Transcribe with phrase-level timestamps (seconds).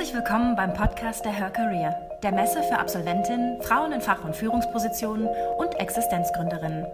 [0.00, 4.34] Herzlich willkommen beim Podcast der Her Career, der Messe für Absolventinnen, Frauen in Fach- und
[4.34, 6.86] Führungspositionen und Existenzgründerinnen.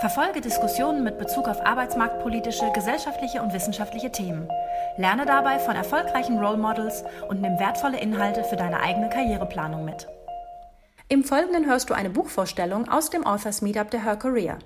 [0.00, 4.48] Verfolge Diskussionen mit Bezug auf arbeitsmarktpolitische, gesellschaftliche und wissenschaftliche Themen.
[4.96, 10.08] Lerne dabei von erfolgreichen Role Models und nimm wertvolle Inhalte für deine eigene Karriereplanung mit.
[11.08, 14.58] Im Folgenden hörst du eine Buchvorstellung aus dem Authors Meetup der Her Career.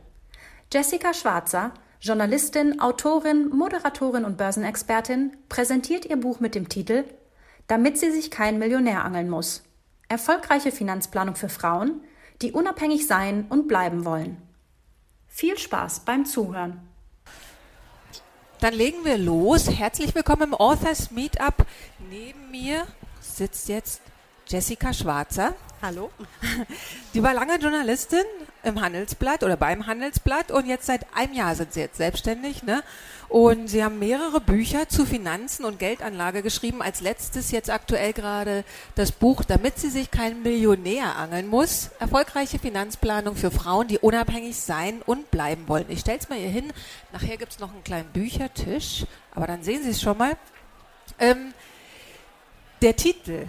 [0.73, 7.02] Jessica Schwarzer, Journalistin, Autorin, Moderatorin und Börsenexpertin, präsentiert ihr Buch mit dem Titel
[7.66, 9.62] Damit sie sich kein Millionär angeln muss.
[10.09, 12.02] Erfolgreiche Finanzplanung für Frauen,
[12.42, 14.37] die unabhängig sein und bleiben wollen.
[15.27, 16.80] Viel Spaß beim Zuhören.
[18.60, 19.70] Dann legen wir los.
[19.70, 21.66] Herzlich willkommen im Authors Meetup.
[22.10, 22.87] Neben mir
[23.20, 24.01] sitzt jetzt
[24.46, 25.54] Jessica Schwarzer.
[25.82, 26.10] Hallo.
[27.15, 28.24] Die war lange Journalistin
[28.62, 32.62] im Handelsblatt oder beim Handelsblatt und jetzt seit einem Jahr sind sie jetzt selbstständig.
[32.62, 32.82] Ne?
[33.34, 36.80] Und sie haben mehrere Bücher zu Finanzen und Geldanlage geschrieben.
[36.80, 38.63] Als letztes jetzt aktuell gerade
[38.95, 41.90] das Buch, damit sie sich kein Millionär angeln muss.
[41.99, 45.87] Erfolgreiche Finanzplanung für Frauen, die unabhängig sein und bleiben wollen.
[45.88, 46.73] Ich stelle es mal hier hin.
[47.12, 50.37] Nachher gibt es noch einen kleinen Büchertisch, aber dann sehen Sie es schon mal.
[51.18, 51.55] Ähm,
[52.82, 53.46] der Titel,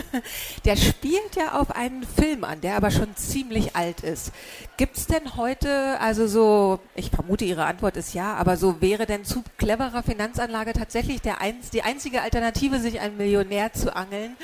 [0.64, 4.32] der spielt ja auf einen Film an, der aber schon ziemlich alt ist.
[4.76, 9.06] Gibt es denn heute, also so, ich vermute, Ihre Antwort ist ja, aber so wäre
[9.06, 11.36] denn zu cleverer Finanzanlage tatsächlich der
[11.72, 14.36] die einzige Alternative, sich einen Millionär zu angeln?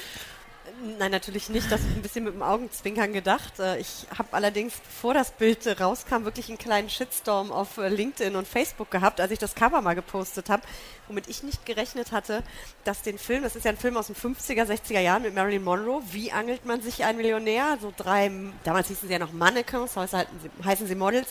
[0.80, 1.72] Nein, natürlich nicht.
[1.72, 3.58] Das ist ein bisschen mit dem Augenzwinkern gedacht.
[3.58, 8.36] Äh, ich habe allerdings, bevor das Bild rauskam, wirklich einen kleinen Shitstorm auf äh, LinkedIn
[8.36, 10.62] und Facebook gehabt, als ich das Cover mal gepostet habe,
[11.08, 12.44] womit ich nicht gerechnet hatte,
[12.84, 15.64] dass den Film, das ist ja ein Film aus den 50er, 60er Jahren mit Marilyn
[15.64, 17.78] Monroe, wie angelt man sich ein Millionär?
[17.80, 18.30] So drei,
[18.62, 20.28] damals hießen sie ja noch Mannequins, heute
[20.64, 21.28] heißen sie Models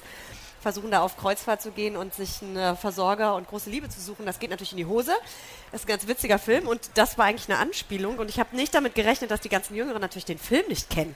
[0.59, 4.25] versuchen da auf Kreuzfahrt zu gehen und sich einen Versorger und große Liebe zu suchen.
[4.25, 5.11] Das geht natürlich in die Hose.
[5.71, 8.55] Das ist ein ganz witziger Film und das war eigentlich eine Anspielung und ich habe
[8.55, 11.15] nicht damit gerechnet, dass die ganzen Jüngeren natürlich den Film nicht kennen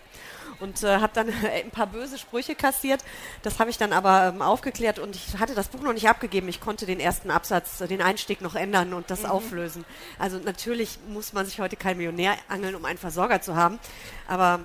[0.62, 3.04] und äh, habe dann ein paar böse Sprüche kassiert.
[3.42, 6.48] Das habe ich dann aber ähm, aufgeklärt und ich hatte das Buch noch nicht abgegeben.
[6.48, 9.32] Ich konnte den ersten Absatz, den Einstieg noch ändern und das mhm.
[9.32, 9.86] auflösen.
[10.20, 13.80] Also natürlich muss man sich heute kein Millionär angeln, um einen Versorger zu haben,
[14.28, 14.62] aber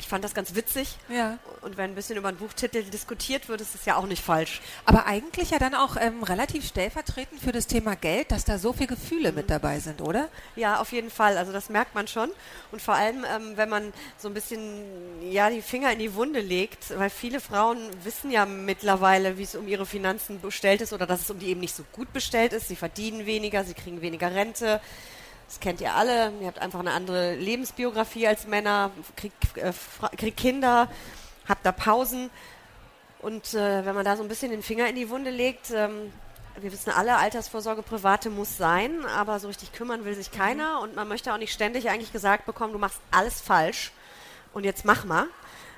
[0.00, 0.96] ich fand das ganz witzig.
[1.08, 1.38] Ja.
[1.60, 4.62] Und wenn ein bisschen über einen Buchtitel diskutiert wird, ist es ja auch nicht falsch.
[4.86, 8.72] Aber eigentlich ja dann auch ähm, relativ stellvertretend für das Thema Geld, dass da so
[8.72, 9.36] viele Gefühle mhm.
[9.36, 10.28] mit dabei sind, oder?
[10.56, 11.36] Ja, auf jeden Fall.
[11.36, 12.30] Also das merkt man schon.
[12.72, 14.60] Und vor allem, ähm, wenn man so ein bisschen
[15.30, 19.54] ja die Finger in die Wunde legt, weil viele Frauen wissen ja mittlerweile, wie es
[19.54, 22.54] um ihre Finanzen bestellt ist oder dass es um die eben nicht so gut bestellt
[22.54, 22.68] ist.
[22.68, 24.80] Sie verdienen weniger, sie kriegen weniger Rente
[25.50, 26.32] das kennt ihr alle.
[26.40, 29.72] Ihr habt einfach eine andere Lebensbiografie als Männer, kriegt, äh,
[30.16, 30.88] kriegt Kinder,
[31.48, 32.30] habt da Pausen.
[33.18, 36.12] Und äh, wenn man da so ein bisschen den Finger in die Wunde legt, ähm,
[36.56, 40.82] wir wissen alle, Altersvorsorge private muss sein, aber so richtig kümmern will sich keiner mhm.
[40.82, 43.90] und man möchte auch nicht ständig eigentlich gesagt bekommen, du machst alles falsch
[44.54, 45.26] und jetzt mach mal.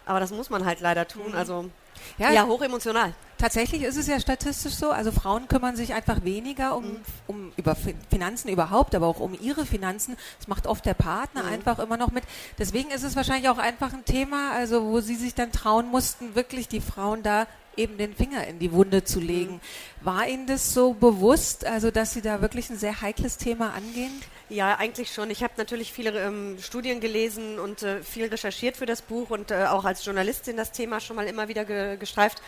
[0.04, 1.30] Aber das muss man halt leider tun.
[1.30, 1.34] Mhm.
[1.34, 1.70] Also
[2.18, 3.14] ja, ja hochemotional.
[3.42, 7.00] Tatsächlich ist es ja statistisch so, also Frauen kümmern sich einfach weniger um, mhm.
[7.26, 7.74] um über
[8.08, 10.16] Finanzen überhaupt, aber auch um ihre Finanzen.
[10.38, 11.48] Das macht oft der Partner mhm.
[11.48, 12.22] einfach immer noch mit.
[12.56, 16.36] Deswegen ist es wahrscheinlich auch einfach ein Thema, also wo sie sich dann trauen mussten,
[16.36, 19.54] wirklich die Frauen da eben den Finger in die Wunde zu legen.
[19.54, 20.06] Mhm.
[20.06, 24.12] War Ihnen das so bewusst, also dass Sie da wirklich ein sehr heikles Thema angehen?
[24.50, 25.30] Ja, eigentlich schon.
[25.30, 29.50] Ich habe natürlich viele ähm, Studien gelesen und äh, viel recherchiert für das Buch und
[29.50, 32.40] äh, auch als Journalistin das Thema schon mal immer wieder ge gestreift.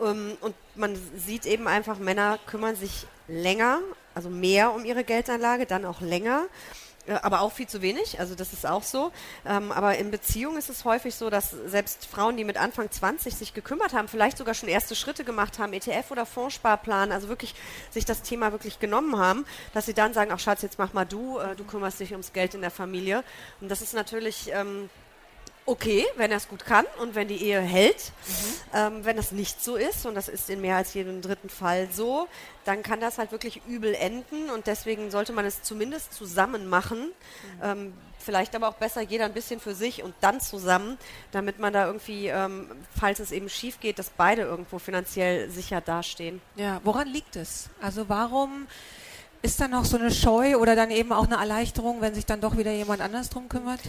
[0.00, 3.80] Ähm, und man sieht eben einfach, Männer kümmern sich länger,
[4.14, 6.46] also mehr um ihre Geldanlage, dann auch länger.
[7.06, 9.10] Äh, aber auch viel zu wenig, also das ist auch so.
[9.44, 13.34] Ähm, aber in Beziehungen ist es häufig so, dass selbst Frauen, die mit Anfang 20
[13.34, 17.54] sich gekümmert haben, vielleicht sogar schon erste Schritte gemacht haben, ETF oder Fondssparplan, also wirklich
[17.90, 21.04] sich das Thema wirklich genommen haben, dass sie dann sagen, ach Schatz, jetzt mach mal
[21.04, 23.24] du, äh, du kümmerst dich ums Geld in der Familie.
[23.60, 24.88] Und das ist natürlich ähm,
[25.66, 28.12] okay, wenn er es gut kann und wenn die Ehe hält.
[28.26, 28.54] Mhm.
[28.74, 31.88] Ähm, wenn das nicht so ist, und das ist in mehr als jedem dritten Fall
[31.92, 32.26] so,
[32.64, 36.98] dann kann das halt wirklich übel enden und deswegen sollte man es zumindest zusammen machen.
[36.98, 37.62] Mhm.
[37.62, 40.96] Ähm, vielleicht aber auch besser jeder ein bisschen für sich und dann zusammen,
[41.32, 45.80] damit man da irgendwie, ähm, falls es eben schief geht, dass beide irgendwo finanziell sicher
[45.80, 46.40] dastehen.
[46.56, 47.68] Ja, woran liegt es?
[47.80, 48.68] Also warum
[49.42, 52.40] ist da noch so eine Scheu oder dann eben auch eine Erleichterung, wenn sich dann
[52.40, 53.80] doch wieder jemand anders drum kümmert?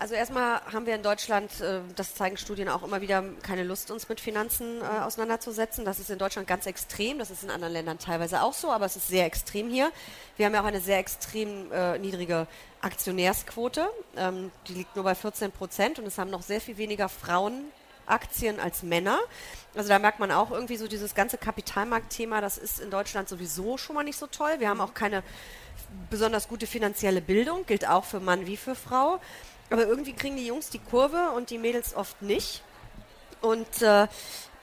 [0.00, 3.90] Also erstmal haben wir in Deutschland, äh, das zeigen Studien auch immer wieder, keine Lust,
[3.90, 5.84] uns mit Finanzen äh, auseinanderzusetzen.
[5.84, 7.18] Das ist in Deutschland ganz extrem.
[7.18, 9.92] Das ist in anderen Ländern teilweise auch so, aber es ist sehr extrem hier.
[10.38, 12.46] Wir haben ja auch eine sehr extrem äh, niedrige
[12.80, 13.90] Aktionärsquote.
[14.16, 17.66] Ähm, die liegt nur bei 14 Prozent und es haben noch sehr viel weniger Frauen
[18.06, 19.18] Aktien als Männer.
[19.74, 23.76] Also da merkt man auch irgendwie so dieses ganze Kapitalmarktthema, das ist in Deutschland sowieso
[23.76, 24.52] schon mal nicht so toll.
[24.58, 25.22] Wir haben auch keine
[26.08, 29.20] besonders gute finanzielle Bildung, gilt auch für Mann wie für Frau.
[29.70, 32.62] Aber irgendwie kriegen die Jungs die Kurve und die Mädels oft nicht.
[33.40, 34.08] Und äh,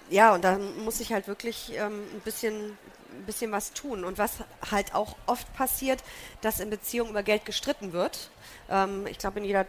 [0.10, 2.78] ja, und da muss ich halt wirklich ähm, ein bisschen
[3.18, 4.04] ein bisschen was tun.
[4.04, 4.38] Und was
[4.72, 6.04] halt auch oft passiert,
[6.42, 8.30] dass in Beziehungen über Geld gestritten wird.
[8.70, 9.66] Ähm, ich glaube, in jeder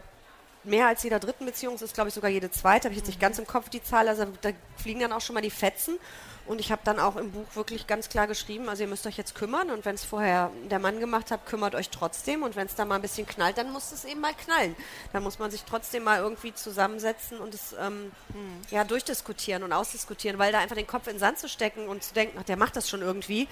[0.64, 3.06] mehr als jeder dritten Beziehung, es ist glaube ich sogar jede zweite, habe ich jetzt
[3.06, 5.98] nicht ganz im Kopf die Zahl, also da fliegen dann auch schon mal die Fetzen.
[6.46, 9.18] Und ich habe dann auch im Buch wirklich ganz klar geschrieben, also ihr müsst euch
[9.18, 12.66] jetzt kümmern und wenn es vorher der Mann gemacht hat, kümmert euch trotzdem und wenn
[12.66, 14.74] es da mal ein bisschen knallt, dann muss es eben mal knallen.
[15.12, 18.62] Dann muss man sich trotzdem mal irgendwie zusammensetzen und es ähm, hm.
[18.70, 22.02] ja durchdiskutieren und ausdiskutieren, weil da einfach den Kopf in den Sand zu stecken und
[22.02, 23.46] zu denken, ach, der macht das schon irgendwie,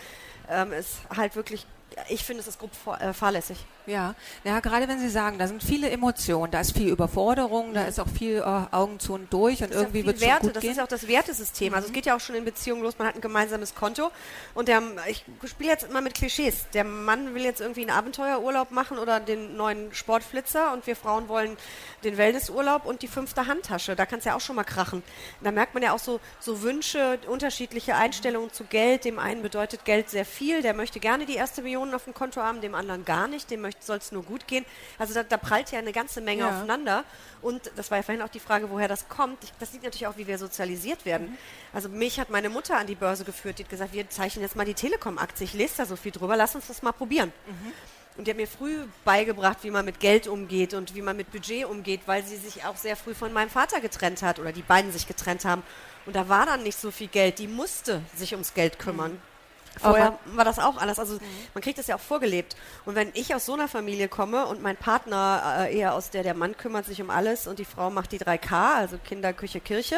[0.49, 1.67] ähm, ist halt wirklich
[2.09, 2.71] ich finde, es ist grob
[3.01, 3.65] äh, fahrlässig.
[3.87, 7.85] Ja, ja, gerade wenn Sie sagen, da sind viele Emotionen, da ist viel Überforderung, da
[7.85, 10.73] ist auch viel äh, Augen zu und durch und irgendwie wird es gut Das gehen.
[10.73, 11.69] ist ja auch das Wertesystem.
[11.69, 11.75] Mhm.
[11.75, 11.95] Also es mhm.
[11.95, 14.11] geht ja auch schon in Beziehungen los, man hat ein gemeinsames Konto
[14.55, 16.67] und der, ich spiele jetzt immer mit Klischees.
[16.75, 21.29] Der Mann will jetzt irgendwie einen Abenteuerurlaub machen oder den neuen Sportflitzer und wir Frauen
[21.29, 21.57] wollen
[22.05, 23.97] den Wellnessurlaub und die fünfte Handtasche.
[23.97, 25.03] Da kann es ja auch schon mal krachen.
[25.43, 29.05] Da merkt man ja auch so, so Wünsche, unterschiedliche Einstellungen zu Geld.
[29.05, 32.43] Dem einen bedeutet Geld sehr viel, der möchte gerne die erste Million auf dem Konto
[32.43, 34.65] haben, dem anderen gar nicht, dem soll es nur gut gehen.
[34.99, 36.51] Also da, da, prallt ja eine ganze Menge ja.
[36.51, 37.05] aufeinander.
[37.43, 39.43] Und das war ja vorhin auch die Frage, woher das kommt.
[39.45, 41.31] Ich, das sieht natürlich auch, wie wir sozialisiert werden.
[41.31, 41.39] Mhm.
[41.73, 44.57] Also mich hat meine Mutter an die Börse geführt, die hat gesagt, wir zeichnen jetzt
[44.57, 45.45] mal die Telekom-Aktie.
[45.45, 47.33] Ich lese da so viel drüber, lass uns das mal probieren.
[47.47, 47.73] Mhm.
[48.17, 51.31] Und die hat mir früh beigebracht, wie man mit Geld umgeht und wie man mit
[51.31, 54.63] Budget umgeht, weil sie sich auch sehr früh von meinem Vater getrennt hat oder die
[54.63, 55.63] beiden sich getrennt haben.
[56.07, 57.39] Und da war dann nicht so viel Geld.
[57.39, 59.13] Die musste sich ums Geld kümmern.
[59.13, 59.36] Mhm.
[59.79, 60.99] Vorher war das auch anders.
[60.99, 61.21] Also mhm.
[61.55, 62.57] man kriegt das ja auch vorgelebt.
[62.85, 66.23] Und wenn ich aus so einer Familie komme und mein Partner äh, eher aus der,
[66.23, 69.61] der Mann kümmert sich um alles und die Frau macht die 3K, also Kinder, Küche,
[69.61, 69.97] Kirche,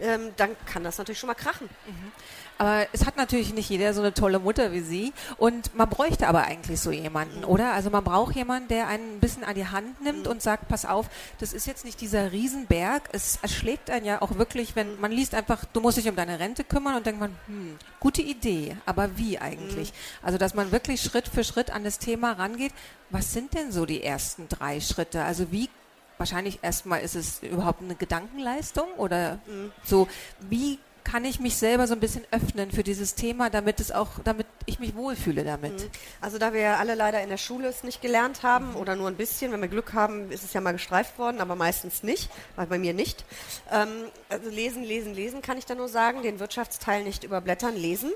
[0.00, 1.68] ähm, dann kann das natürlich schon mal krachen.
[1.86, 2.12] Mhm.
[2.60, 5.14] Aber es hat natürlich nicht jeder so eine tolle Mutter wie Sie.
[5.38, 7.72] Und man bräuchte aber eigentlich so jemanden, oder?
[7.72, 10.84] Also man braucht jemanden, der einen ein bisschen an die Hand nimmt und sagt, pass
[10.84, 11.08] auf,
[11.38, 13.08] das ist jetzt nicht dieser Riesenberg.
[13.12, 16.38] Es erschlägt einen ja auch wirklich, wenn man liest einfach, du musst dich um deine
[16.38, 19.92] Rente kümmern und denkt man, hm, gute Idee, aber wie eigentlich?
[19.92, 20.26] Mhm.
[20.26, 22.74] Also dass man wirklich Schritt für Schritt an das Thema rangeht.
[23.08, 25.24] Was sind denn so die ersten drei Schritte?
[25.24, 25.70] Also wie
[26.18, 29.72] wahrscheinlich erstmal ist es überhaupt eine Gedankenleistung oder mhm.
[29.82, 30.08] so,
[30.50, 34.08] wie kann ich mich selber so ein bisschen öffnen für dieses Thema, damit es auch,
[34.24, 35.72] damit ich mich wohlfühle damit.
[35.72, 35.90] Mhm.
[36.20, 38.76] Also da wir alle leider in der Schule es nicht gelernt haben mhm.
[38.76, 41.56] oder nur ein bisschen, wenn wir Glück haben, ist es ja mal gestreift worden, aber
[41.56, 43.24] meistens nicht, weil bei mir nicht.
[43.70, 43.88] Ähm,
[44.28, 48.12] also lesen, lesen, lesen kann ich da nur sagen, den Wirtschaftsteil nicht überblättern, lesen.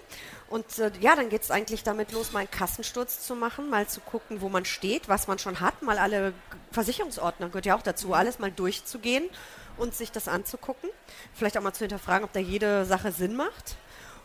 [0.49, 3.89] Und äh, ja, dann geht es eigentlich damit los, mal einen Kassensturz zu machen, mal
[3.89, 6.33] zu gucken, wo man steht, was man schon hat, mal alle
[6.75, 8.15] Versicherungsordner gehört ja auch dazu, mhm.
[8.15, 9.25] alles mal durchzugehen
[9.77, 10.91] und sich das anzugucken.
[11.33, 13.77] Vielleicht auch mal zu hinterfragen, ob da jede Sache Sinn macht.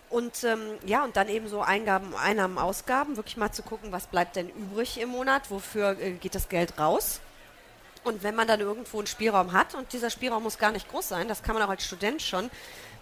[0.09, 4.07] Und ähm, ja, und dann eben so Eingaben, Einnahmen, Ausgaben, wirklich mal zu gucken, was
[4.07, 7.21] bleibt denn übrig im Monat, wofür äh, geht das Geld raus.
[8.03, 11.09] Und wenn man dann irgendwo einen Spielraum hat, und dieser Spielraum muss gar nicht groß
[11.09, 12.49] sein, das kann man auch als Student schon,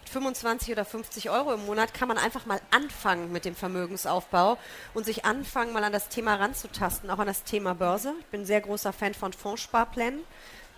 [0.09, 4.57] 25 oder 50 Euro im Monat kann man einfach mal anfangen mit dem Vermögensaufbau
[4.93, 8.13] und sich anfangen, mal an das Thema ranzutasten, auch an das Thema Börse.
[8.19, 10.21] Ich bin ein sehr großer Fan von Fondssparplänen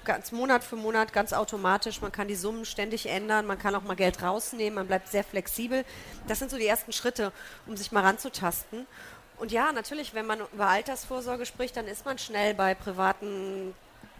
[0.05, 2.01] ganz Monat für Monat ganz automatisch.
[2.01, 5.23] Man kann die Summen ständig ändern, man kann auch mal Geld rausnehmen, man bleibt sehr
[5.23, 5.85] flexibel.
[6.27, 7.31] Das sind so die ersten Schritte,
[7.67, 8.87] um sich mal ranzutasten.
[9.37, 13.73] Und ja, natürlich, wenn man über Altersvorsorge spricht, dann ist man schnell bei privaten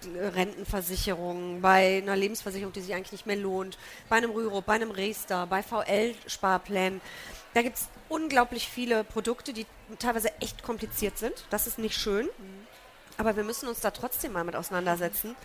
[0.06, 3.78] Rentenversicherungen, bei einer Lebensversicherung, die sich eigentlich nicht mehr lohnt,
[4.08, 7.02] bei einem Rüro, bei einem Restar, bei VL-Sparplänen.
[7.54, 9.66] Da gibt es unglaublich viele Produkte, die
[9.98, 11.46] teilweise echt kompliziert sind.
[11.50, 12.30] Das ist nicht schön.
[13.18, 15.36] Aber wir müssen uns da trotzdem mal mit auseinandersetzen.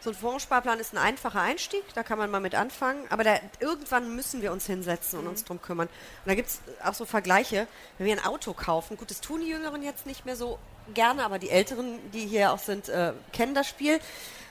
[0.00, 3.40] So ein Fondssparplan ist ein einfacher Einstieg, da kann man mal mit anfangen, aber da,
[3.60, 5.88] irgendwann müssen wir uns hinsetzen und uns drum kümmern.
[5.88, 7.66] Und da gibt es auch so Vergleiche,
[7.98, 10.58] wenn wir ein Auto kaufen, gut, das tun die Jüngeren jetzt nicht mehr so
[10.94, 14.00] gerne, aber die Älteren, die hier auch sind, äh, kennen das Spiel.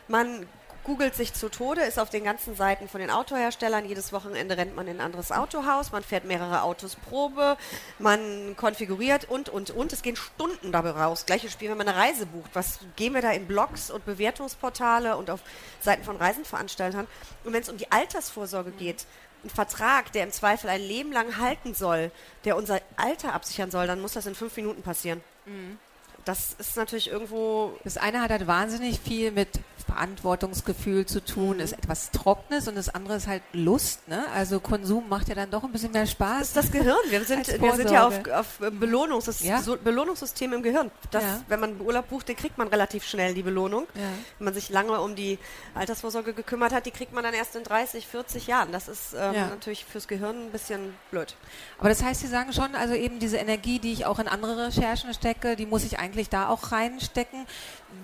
[0.08, 0.48] Man
[0.86, 3.86] googelt sich zu Tode, ist auf den ganzen Seiten von den Autoherstellern.
[3.86, 7.58] Jedes Wochenende rennt man in ein anderes Autohaus, man fährt mehrere Autos Probe,
[7.98, 9.92] man konfiguriert und, und, und.
[9.92, 11.26] Es gehen Stunden dabei raus.
[11.26, 12.52] Gleiches Spiel, wenn man eine Reise bucht.
[12.54, 15.42] Was gehen wir da in Blogs und Bewertungsportale und auf
[15.82, 17.08] Seiten von Reisenveranstaltern?
[17.44, 19.08] Und wenn es um die Altersvorsorge geht,
[19.44, 22.12] ein Vertrag, der im Zweifel ein Leben lang halten soll,
[22.46, 25.24] der unser Alter absichern soll, dann muss das in fünf Minuten passieren.
[25.46, 25.80] Mhm
[26.26, 27.78] das ist natürlich irgendwo.
[27.84, 29.50] Das eine hat halt wahnsinnig viel mit
[29.86, 34.08] Verantwortungsgefühl zu tun, ist etwas Trockenes und das andere ist halt Lust.
[34.08, 34.26] Ne?
[34.34, 36.40] Also Konsum macht ja dann doch ein bisschen mehr Spaß.
[36.40, 36.98] Das ist das Gehirn.
[37.10, 39.62] Wir sind, wir sind ja auf, auf Belohnungs ja?
[39.62, 40.92] so Belohnungssystem im Gehirn.
[41.12, 41.42] Das, ja.
[41.48, 43.88] Wenn man Urlaub bucht, den kriegt man relativ schnell die Belohnung.
[43.94, 44.02] Ja.
[44.40, 45.38] Wenn man sich lange um die
[45.76, 48.72] Altersvorsorge gekümmert hat, die kriegt man dann erst in 30, 40 Jahren.
[48.72, 51.36] Das ist ähm, natürlich fürs Gehirn ein bisschen blöd.
[51.78, 54.68] Aber das heißt, Sie sagen schon, also eben diese Energie, die ich auch in andere
[54.68, 57.46] Recherchen stecke, die muss ich eigentlich da auch reinstecken.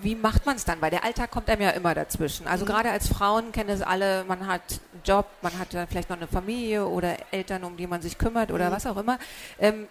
[0.00, 0.80] Wie macht man es dann?
[0.80, 2.46] Weil der Alltag kommt einem ja immer dazwischen.
[2.46, 2.70] Also mhm.
[2.70, 6.16] gerade als Frauen kennen es alle, man hat einen Job, man hat dann vielleicht noch
[6.16, 8.72] eine Familie oder Eltern, um die man sich kümmert oder mhm.
[8.72, 9.18] was auch immer.
[9.58, 9.88] Ähm,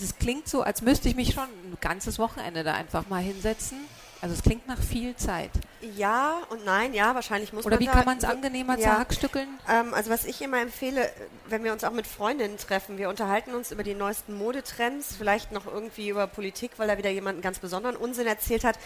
[0.00, 3.78] das klingt so, als müsste ich mich schon ein ganzes Wochenende da einfach mal hinsetzen.
[4.22, 5.50] Also es klingt nach viel Zeit.
[5.96, 9.48] Ja und nein, ja, wahrscheinlich muss Oder man wie kann man es angenehmer ja, zerhackstückeln?
[9.68, 11.10] Ähm, also was ich immer empfehle,
[11.48, 15.50] wenn wir uns auch mit Freundinnen treffen, wir unterhalten uns über die neuesten Modetrends, vielleicht
[15.50, 18.78] noch irgendwie über Politik, weil da wieder jemand einen ganz besonderen Unsinn erzählt hat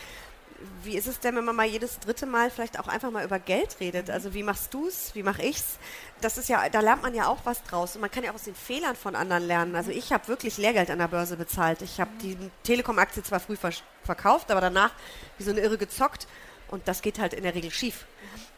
[0.82, 3.38] wie ist es denn, wenn man mal jedes dritte Mal vielleicht auch einfach mal über
[3.38, 4.10] Geld redet?
[4.10, 5.14] Also wie machst du es?
[5.14, 5.78] Wie mache ich's?
[6.20, 8.34] Das ist ja, da lernt man ja auch was draus und man kann ja auch
[8.34, 9.74] aus den Fehlern von anderen lernen.
[9.74, 11.82] Also ich habe wirklich Lehrgeld an der Börse bezahlt.
[11.82, 13.56] Ich habe die Telekom-Aktie zwar früh
[14.04, 14.92] verkauft, aber danach
[15.38, 16.26] wie so eine Irre gezockt
[16.68, 18.06] und das geht halt in der Regel schief.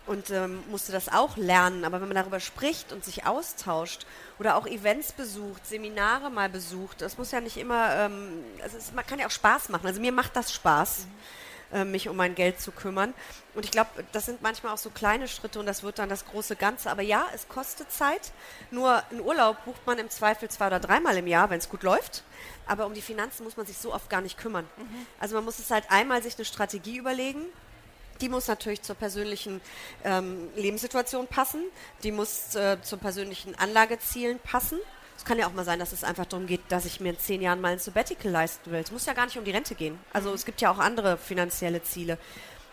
[0.07, 1.85] Und ähm, musste das auch lernen.
[1.85, 4.07] Aber wenn man darüber spricht und sich austauscht
[4.39, 8.93] oder auch Events besucht, Seminare mal besucht, das muss ja nicht immer, ähm, also es,
[8.95, 9.87] man kann ja auch Spaß machen.
[9.87, 11.01] Also mir macht das Spaß.
[11.01, 13.15] Mhm äh, mich um mein Geld zu kümmern.
[13.55, 16.25] Und ich glaube, das sind manchmal auch so kleine Schritte und das wird dann das
[16.27, 16.91] große Ganze.
[16.91, 18.33] Aber ja, es kostet Zeit.
[18.71, 21.83] Nur einen Urlaub bucht man im Zweifel zwei oder dreimal im Jahr, wenn es gut
[21.83, 22.23] läuft.
[22.67, 24.67] Aber um die Finanzen muss man sich so oft gar nicht kümmern.
[24.77, 25.07] Mhm.
[25.21, 27.43] Also man muss es halt einmal sich eine Strategie überlegen.
[28.21, 29.61] Die muss natürlich zur persönlichen
[30.05, 31.63] ähm, Lebenssituation passen.
[32.03, 34.79] Die muss äh, zu persönlichen Anlagezielen passen.
[35.19, 37.19] Es kann ja auch mal sein, dass es einfach darum geht, dass ich mir in
[37.19, 38.81] zehn Jahren mal ein Sabbatical leisten will.
[38.81, 39.99] Es muss ja gar nicht um die Rente gehen.
[40.13, 40.37] Also mhm.
[40.37, 42.17] es gibt ja auch andere finanzielle Ziele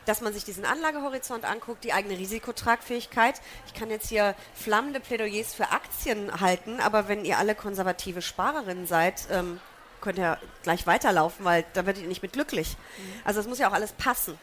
[0.06, 3.42] dass man sich diesen Anlagehorizont anguckt, die eigene Risikotragfähigkeit.
[3.66, 8.86] Ich kann jetzt hier flammende Plädoyers für Aktien halten, aber wenn ihr alle konservative Sparerinnen
[8.88, 9.60] seid, ähm,
[10.02, 12.78] könnt ihr gleich weiterlaufen, weil da werdet ihr nicht mit glücklich.
[12.98, 13.22] Mhm.
[13.24, 14.38] Also es muss ja auch alles passen.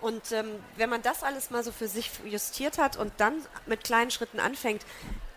[0.00, 3.34] Und ähm, wenn man das alles mal so für sich justiert hat und dann
[3.66, 4.84] mit kleinen Schritten anfängt,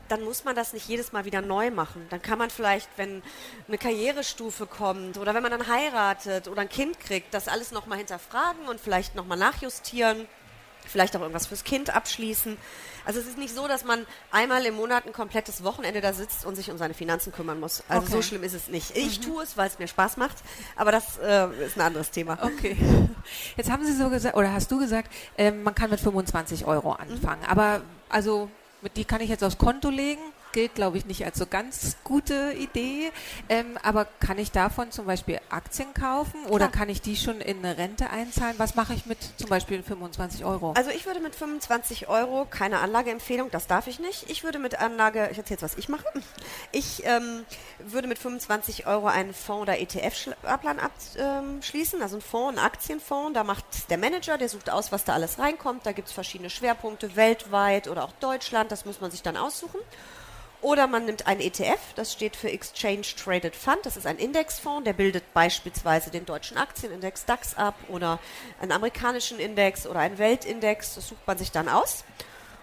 [0.07, 2.05] dann muss man das nicht jedes Mal wieder neu machen.
[2.09, 3.23] Dann kann man vielleicht, wenn
[3.67, 7.97] eine Karrierestufe kommt oder wenn man dann heiratet oder ein Kind kriegt, das alles nochmal
[7.97, 10.27] hinterfragen und vielleicht nochmal nachjustieren,
[10.87, 12.57] vielleicht auch irgendwas fürs Kind abschließen.
[13.05, 16.45] Also es ist nicht so, dass man einmal im Monat ein komplettes Wochenende da sitzt
[16.45, 17.83] und sich um seine Finanzen kümmern muss.
[17.87, 18.11] Also okay.
[18.11, 18.95] so schlimm ist es nicht.
[18.95, 19.33] Ich mhm.
[19.33, 20.37] tue es, weil es mir Spaß macht,
[20.75, 22.39] aber das äh, ist ein anderes Thema.
[22.41, 22.77] Okay.
[23.57, 26.93] Jetzt haben Sie so gesagt, oder hast du gesagt, äh, man kann mit 25 Euro
[26.93, 27.41] anfangen.
[27.41, 27.47] Mhm.
[27.47, 28.49] Aber also
[28.89, 30.21] die kann ich jetzt aufs Konto legen
[30.55, 33.11] gilt, glaube ich, nicht als so ganz gute Idee.
[33.49, 36.71] Ähm, aber kann ich davon zum Beispiel Aktien kaufen oder Klar.
[36.71, 38.55] kann ich die schon in eine Rente einzahlen?
[38.57, 40.71] Was mache ich mit zum Beispiel 25 Euro?
[40.77, 44.29] Also ich würde mit 25 Euro, keine Anlageempfehlung, das darf ich nicht.
[44.29, 46.05] Ich würde mit Anlage, ich erzähle jetzt, was ich mache.
[46.71, 47.45] Ich ähm,
[47.79, 53.33] würde mit 25 Euro einen Fonds oder ETF-Abplan abschließen, also einen Fonds, einen Aktienfonds.
[53.33, 55.85] Da macht der Manager, der sucht aus, was da alles reinkommt.
[55.85, 58.71] Da gibt es verschiedene Schwerpunkte weltweit oder auch Deutschland.
[58.71, 59.79] Das muss man sich dann aussuchen.
[60.61, 64.83] Oder man nimmt einen ETF, das steht für Exchange Traded Fund, das ist ein Indexfonds,
[64.83, 68.19] der bildet beispielsweise den deutschen Aktienindex DAX ab oder
[68.59, 72.03] einen amerikanischen Index oder einen Weltindex, das sucht man sich dann aus.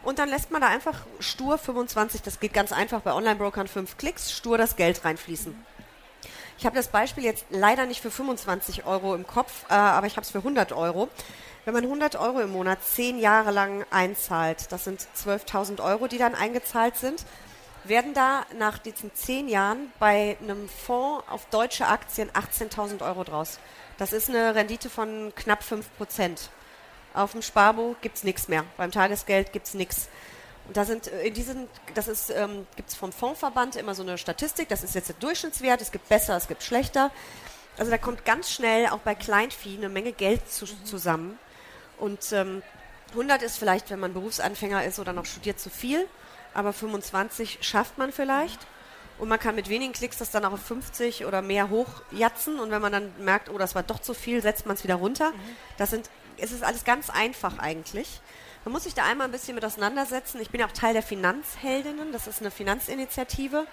[0.03, 3.97] Und dann lässt man da einfach stur 25, das geht ganz einfach bei Online-Brokern, 5
[3.99, 5.55] Klicks, stur das Geld reinfließen.
[6.59, 10.17] Ich habe das Beispiel jetzt leider nicht für 25 Euro im Kopf, äh, aber ich
[10.17, 11.09] habe es für 100 Euro.
[11.65, 16.19] Wenn man 100 Euro im Monat zehn Jahre lang einzahlt, das sind 12.000 Euro, die
[16.19, 17.25] dann eingezahlt sind,
[17.85, 23.59] werden da nach diesen zehn Jahren bei einem Fonds auf deutsche Aktien 18.000 Euro draus.
[23.99, 26.51] Das ist eine Rendite von knapp 5 Prozent.
[27.15, 28.65] Auf dem Sparbuch gibt es nichts mehr.
[28.77, 30.09] Beim Tagesgeld gibt es nichts.
[30.67, 34.03] Und da sind äh, in diesen, das ist, ähm, gibt es vom Fondsverband immer so
[34.03, 37.11] eine Statistik, das ist jetzt der Durchschnittswert, es gibt besser, es gibt schlechter.
[37.79, 41.39] Also da kommt ganz schnell auch bei Kleinvieh eine Menge Geld zu, zusammen.
[41.99, 42.63] Und ähm,
[43.11, 46.07] 100 ist vielleicht, wenn man Berufsanfänger ist oder noch studiert, zu viel
[46.55, 48.61] aber 25 schafft man vielleicht.
[49.19, 52.59] Und man kann mit wenigen Klicks das dann auch auf 50 oder mehr hochjatzen.
[52.59, 54.97] Und wenn man dann merkt, oh, das war doch zu viel, setzt man es wieder
[54.97, 55.31] runter.
[55.31, 55.57] Mhm.
[55.77, 58.21] Das sind, es ist alles ganz einfach eigentlich.
[58.65, 60.41] Man muss sich da einmal ein bisschen mit auseinandersetzen.
[60.41, 62.13] Ich bin ja auch Teil der Finanzheldinnen.
[62.13, 63.67] Das ist eine Finanzinitiative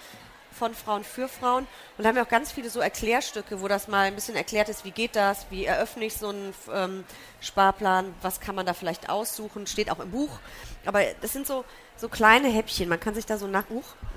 [0.51, 1.68] von Frauen für Frauen.
[1.98, 4.70] Und da haben wir auch ganz viele so Erklärstücke, wo das mal ein bisschen erklärt
[4.70, 7.03] ist, wie geht das, wie eröffne ich so einen ähm,
[7.41, 10.39] Sparplan, was kann man da vielleicht aussuchen, steht auch im Buch.
[10.86, 11.65] Aber das sind so
[12.00, 12.88] so kleine Häppchen.
[12.88, 13.65] Man kann sich da so nach,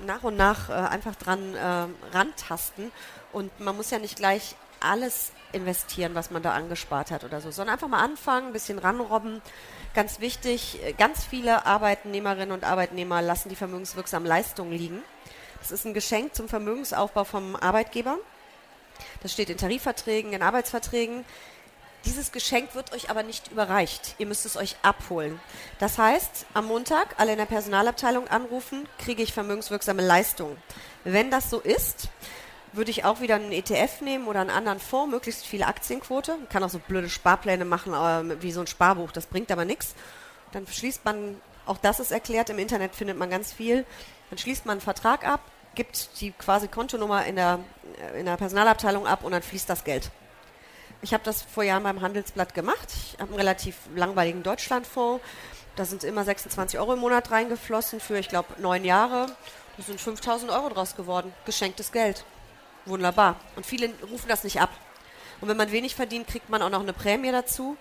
[0.05, 2.91] nach und nach äh, einfach dran äh, rantasten.
[3.33, 7.51] Und man muss ja nicht gleich alles investieren, was man da angespart hat oder so,
[7.51, 9.41] sondern einfach mal anfangen, ein bisschen ranrobben.
[9.93, 15.03] Ganz wichtig, ganz viele Arbeitnehmerinnen und Arbeitnehmer lassen die vermögenswirksamen Leistungen liegen.
[15.63, 18.17] Das ist ein Geschenk zum Vermögensaufbau vom Arbeitgeber.
[19.21, 21.23] Das steht in Tarifverträgen, in Arbeitsverträgen.
[22.03, 24.15] Dieses Geschenk wird euch aber nicht überreicht.
[24.17, 25.39] Ihr müsst es euch abholen.
[25.79, 30.57] Das heißt, am Montag alle in der Personalabteilung anrufen, kriege ich vermögenswirksame Leistungen.
[31.05, 32.09] Wenn das so ist,
[32.73, 36.35] würde ich auch wieder einen ETF nehmen oder einen anderen Fonds, möglichst viele Aktienquote.
[36.35, 37.93] Man kann auch so blöde Sparpläne machen,
[38.41, 39.95] wie so ein Sparbuch, das bringt aber nichts.
[40.51, 43.85] Dann schließt man, auch das ist erklärt, im Internet findet man ganz viel.
[44.29, 45.39] Dann schließt man einen Vertrag ab,
[45.75, 47.59] gibt die quasi Kontonummer in der,
[48.17, 50.11] in der Personalabteilung ab und dann fließt das Geld.
[51.01, 52.87] Ich habe das vor Jahren beim Handelsblatt gemacht.
[52.91, 55.23] Ich habe einen relativ langweiligen Deutschlandfonds.
[55.75, 59.25] Da sind immer 26 Euro im Monat reingeflossen für, ich glaube, neun Jahre.
[59.75, 61.33] Da sind 5000 Euro draus geworden.
[61.45, 62.23] Geschenktes Geld.
[62.85, 63.37] Wunderbar.
[63.55, 64.69] Und viele rufen das nicht ab.
[65.41, 67.75] Und wenn man wenig verdient, kriegt man auch noch eine Prämie dazu.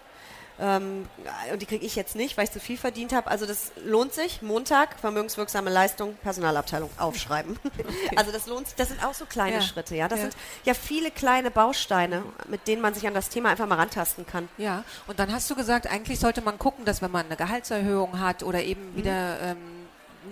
[0.62, 1.08] Ähm,
[1.52, 3.28] und die kriege ich jetzt nicht, weil ich zu viel verdient habe.
[3.28, 4.42] Also das lohnt sich.
[4.42, 7.58] Montag, vermögenswirksame Leistung, Personalabteilung, aufschreiben.
[7.82, 8.16] Okay.
[8.16, 8.76] Also das lohnt sich.
[8.76, 9.62] Das sind auch so kleine ja.
[9.62, 9.96] Schritte.
[9.96, 10.24] Ja, Das ja.
[10.26, 14.26] sind ja viele kleine Bausteine, mit denen man sich an das Thema einfach mal rantasten
[14.26, 14.48] kann.
[14.56, 18.20] Ja, und dann hast du gesagt, eigentlich sollte man gucken, dass wenn man eine Gehaltserhöhung
[18.20, 18.96] hat oder eben mhm.
[18.96, 19.40] wieder...
[19.40, 19.82] Ähm,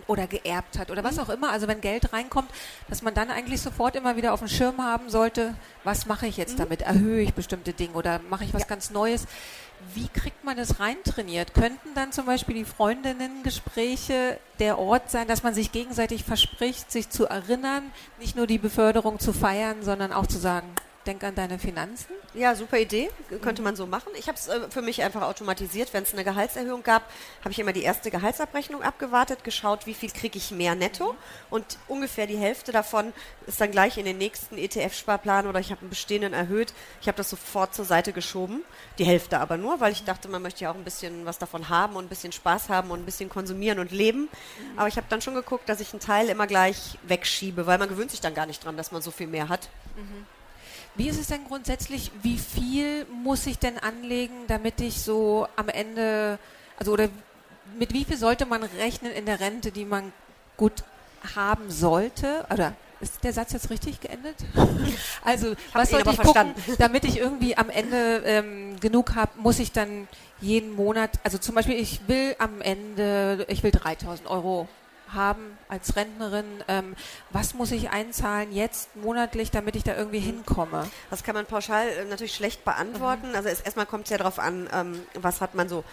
[0.06, 1.22] oder geerbt hat oder was mhm.
[1.22, 1.50] auch immer.
[1.50, 2.50] Also wenn Geld reinkommt,
[2.88, 6.36] dass man dann eigentlich sofort immer wieder auf dem Schirm haben sollte, was mache ich
[6.36, 6.62] jetzt mhm.
[6.62, 6.82] damit?
[6.82, 8.68] Erhöhe ich bestimmte Dinge oder mache ich was ja.
[8.68, 9.26] ganz Neues?
[9.94, 11.54] Wie kriegt man das reintrainiert?
[11.54, 17.10] Könnten dann zum Beispiel die Freundinnen-Gespräche der Ort sein, dass man sich gegenseitig verspricht, sich
[17.10, 20.68] zu erinnern, nicht nur die Beförderung zu feiern, sondern auch zu sagen,
[21.10, 22.14] denk an deine Finanzen?
[22.34, 23.10] Ja, super Idee.
[23.42, 24.12] Könnte man so machen.
[24.16, 25.92] Ich habe es äh, für mich einfach automatisiert.
[25.92, 27.02] Wenn es eine Gehaltserhöhung gab,
[27.40, 31.16] habe ich immer die erste Gehaltsabrechnung abgewartet, geschaut, wie viel kriege ich mehr netto.
[31.50, 33.12] Und ungefähr die Hälfte davon
[33.46, 36.72] ist dann gleich in den nächsten ETF-Sparplan oder ich habe einen bestehenden erhöht.
[37.00, 38.62] Ich habe das sofort zur Seite geschoben.
[38.98, 41.68] Die Hälfte aber nur, weil ich dachte, man möchte ja auch ein bisschen was davon
[41.68, 44.28] haben und ein bisschen Spaß haben und ein bisschen konsumieren und leben.
[44.76, 47.88] Aber ich habe dann schon geguckt, dass ich einen Teil immer gleich wegschiebe, weil man
[47.88, 49.68] gewöhnt sich dann gar nicht dran, dass man so viel mehr hat.
[49.96, 50.26] Mhm.
[50.96, 55.68] Wie ist es denn grundsätzlich, wie viel muss ich denn anlegen, damit ich so am
[55.68, 56.38] Ende,
[56.78, 57.08] also oder
[57.78, 60.12] mit wie viel sollte man rechnen in der Rente, die man
[60.56, 60.82] gut
[61.34, 62.44] haben sollte?
[62.52, 64.36] Oder ist der Satz jetzt richtig geendet?
[65.22, 69.70] Also, was sollte ich gucken, damit ich irgendwie am Ende ähm, genug habe, muss ich
[69.70, 70.08] dann
[70.40, 74.66] jeden Monat, also zum Beispiel, ich will am Ende, ich will 3000 Euro
[75.14, 76.96] haben als Rentnerin, ähm,
[77.30, 80.88] was muss ich einzahlen jetzt monatlich, damit ich da irgendwie hinkomme?
[81.10, 83.30] Das kann man pauschal äh, natürlich schlecht beantworten.
[83.30, 83.34] Mhm.
[83.34, 85.84] Also erstmal kommt es ja darauf an, ähm, was hat man so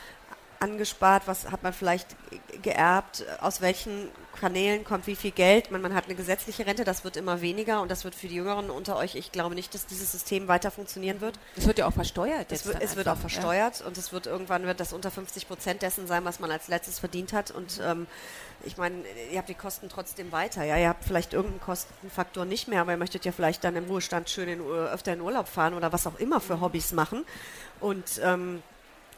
[0.59, 2.15] angespart, was hat man vielleicht
[2.61, 5.71] geerbt, aus welchen Kanälen kommt wie viel Geld.
[5.71, 8.35] Man, man hat eine gesetzliche Rente, das wird immer weniger und das wird für die
[8.35, 11.39] Jüngeren unter euch, ich glaube nicht, dass dieses System weiter funktionieren wird.
[11.55, 12.51] Es wird ja auch versteuert.
[12.51, 13.87] Es, wird, es wird auch versteuert ja.
[13.87, 16.99] und es wird irgendwann wird das unter 50 Prozent dessen sein, was man als letztes
[16.99, 18.07] verdient hat und ähm,
[18.63, 20.63] ich meine, ihr habt die Kosten trotzdem weiter.
[20.63, 23.85] Ja, ihr habt vielleicht irgendeinen Kostenfaktor nicht mehr, aber ihr möchtet ja vielleicht dann im
[23.85, 27.23] Ruhestand schön in, öfter in Urlaub fahren oder was auch immer für Hobbys machen
[27.79, 28.63] und ähm,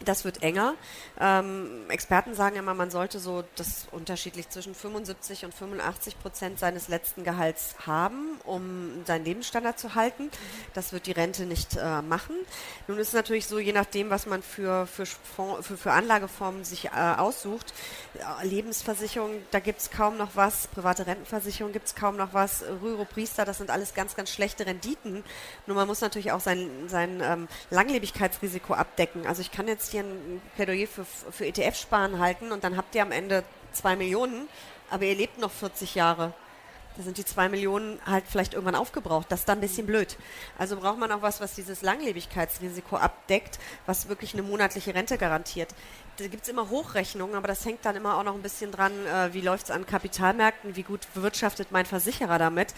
[0.06, 0.76] das wird enger.
[1.20, 6.88] Ähm, Experten sagen immer, man sollte so das unterschiedlich zwischen 75 und 85 Prozent seines
[6.88, 10.30] letzten Gehalts haben, um seinen Lebensstandard zu halten.
[10.74, 12.36] Das wird die Rente nicht äh, machen.
[12.88, 16.64] Nun ist es natürlich so, je nachdem, was man für, für, Fonds, für, für Anlageformen
[16.64, 17.74] sich äh, aussucht,
[18.16, 22.64] äh, Lebensversicherung, da gibt es kaum noch was, private Rentenversicherung gibt es kaum noch was,
[22.82, 25.24] Rüro Priester, das sind alles ganz, ganz schlechte Renditen.
[25.68, 29.28] Nur man muss natürlich auch sein, sein ähm, Langlebigkeitsrisiko abdecken.
[29.28, 33.12] Also ich kann jetzt ein Plädoyer für, für ETF-Sparen halten und dann habt ihr am
[33.12, 34.47] Ende zwei Millionen,
[34.89, 36.34] aber ihr lebt noch 40 Jahre.
[36.97, 39.32] Da sind die zwei Millionen halt vielleicht irgendwann aufgebraucht.
[39.32, 40.17] Das ist dann ein bisschen blöd.
[40.58, 45.69] Also braucht man auch was, was dieses Langlebigkeitsrisiko abdeckt, was wirklich eine monatliche Rente garantiert.
[46.17, 48.91] Da gibt es immer Hochrechnungen, aber das hängt dann immer auch noch ein bisschen dran,
[49.06, 52.73] äh, wie läuft es an Kapitalmärkten, wie gut wirtschaftet mein Versicherer damit.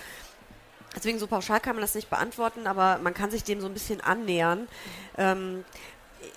[0.95, 3.73] Deswegen so pauschal kann man das nicht beantworten, aber man kann sich dem so ein
[3.73, 4.67] bisschen annähern.
[5.17, 5.63] Ähm,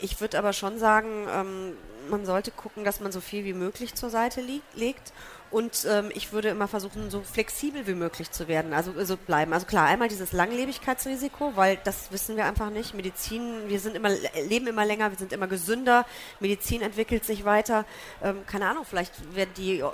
[0.00, 1.72] ich würde aber schon sagen, ähm,
[2.10, 4.42] man sollte gucken, dass man so viel wie möglich zur Seite
[4.74, 5.12] legt.
[5.50, 9.52] Und ähm, ich würde immer versuchen, so flexibel wie möglich zu werden, also, also bleiben.
[9.52, 12.94] Also klar, einmal dieses Langlebigkeitsrisiko, weil das wissen wir einfach nicht.
[12.94, 14.10] Medizin, wir sind immer,
[14.48, 16.06] leben immer länger, wir sind immer gesünder,
[16.40, 17.84] Medizin entwickelt sich weiter.
[18.22, 19.84] Ähm, keine Ahnung, vielleicht werden die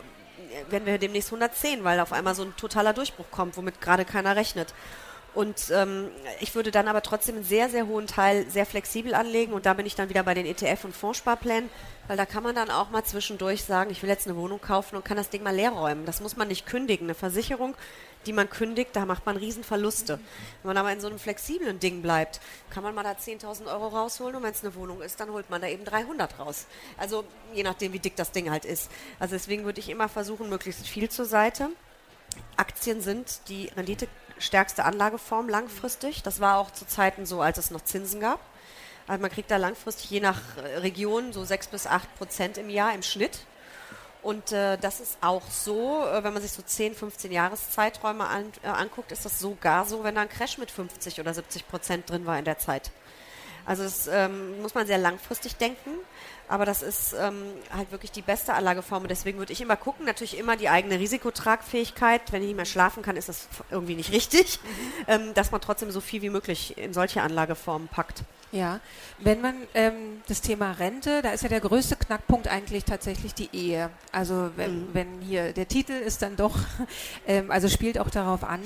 [0.69, 4.37] werden wir demnächst 110, weil auf einmal so ein totaler Durchbruch kommt, womit gerade keiner
[4.37, 4.75] rechnet.
[5.35, 6.09] Und ähm,
[6.41, 9.53] ich würde dann aber trotzdem einen sehr, sehr hohen Teil sehr flexibel anlegen.
[9.53, 11.71] Und da bin ich dann wieder bei den ETF- und Fondssparplänen,
[12.09, 14.97] weil da kann man dann auch mal zwischendurch sagen, ich will jetzt eine Wohnung kaufen
[14.97, 16.05] und kann das Ding mal leer räumen.
[16.05, 17.07] Das muss man nicht kündigen.
[17.07, 17.77] Eine Versicherung,
[18.27, 20.19] die man kündigt, da macht man Riesenverluste.
[20.63, 22.41] Wenn man aber in so einem flexiblen Ding bleibt,
[22.71, 25.49] kann man mal da 10.000 Euro rausholen und wenn es eine Wohnung ist, dann holt
[25.49, 26.67] man da eben 300 raus.
[26.99, 28.91] Also je nachdem, wie dick das Ding halt ist.
[29.19, 31.71] Also deswegen würde ich immer versuchen, möglichst viel zur Seite.
[32.57, 34.07] Aktien sind die Rendite
[34.41, 36.23] stärkste Anlageform langfristig.
[36.23, 38.41] Das war auch zu Zeiten so, als es noch Zinsen gab.
[39.07, 42.71] Also man kriegt da langfristig je nach äh, Region so 6 bis 8 Prozent im
[42.71, 43.41] Jahr im Schnitt.
[44.23, 48.53] Und äh, das ist auch so, äh, wenn man sich so 10, 15 Jahreszeiträume an,
[48.63, 52.11] äh, anguckt, ist das sogar so, wenn da ein Crash mit 50 oder 70 Prozent
[52.11, 52.91] drin war in der Zeit.
[53.65, 55.91] Also das ähm, muss man sehr langfristig denken,
[56.51, 60.05] aber das ist ähm, halt wirklich die beste Anlageform und deswegen würde ich immer gucken,
[60.05, 62.33] natürlich immer die eigene Risikotragfähigkeit.
[62.33, 64.59] Wenn ich nicht mehr schlafen kann, ist das irgendwie nicht richtig,
[65.07, 68.25] ähm, dass man trotzdem so viel wie möglich in solche Anlageformen packt.
[68.53, 68.81] Ja,
[69.19, 73.49] wenn man ähm, das Thema Rente, da ist ja der größte Knackpunkt eigentlich tatsächlich die
[73.53, 73.91] Ehe.
[74.11, 74.89] Also wenn, mhm.
[74.93, 76.59] wenn hier der Titel ist dann doch,
[77.29, 78.61] ähm, also spielt auch darauf an,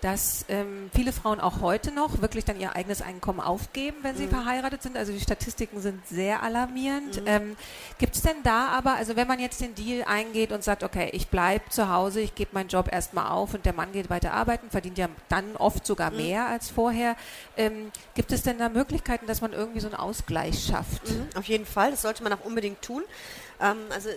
[0.00, 4.26] dass ähm, viele Frauen auch heute noch wirklich dann ihr eigenes Einkommen aufgeben, wenn sie
[4.26, 4.30] mhm.
[4.30, 4.96] verheiratet sind.
[4.96, 7.20] Also die Statistiken sind sehr alarmierend.
[7.20, 7.26] Mhm.
[7.26, 7.56] Ähm,
[7.98, 11.10] Gibt es denn da aber, also wenn man jetzt den Deal eingeht und sagt, okay,
[11.12, 14.32] ich bleibe zu Hause, ich gebe meinen Job erstmal auf und der Mann geht weiter
[14.32, 16.16] arbeiten, verdient ja dann oft sogar mhm.
[16.18, 17.16] mehr als vorher.
[17.56, 21.10] Ähm, gibt es denn da Möglichkeiten, dass man irgendwie so einen Ausgleich schafft?
[21.10, 23.02] Mhm, auf jeden Fall, das sollte man auch unbedingt tun.
[23.60, 24.08] Ähm, also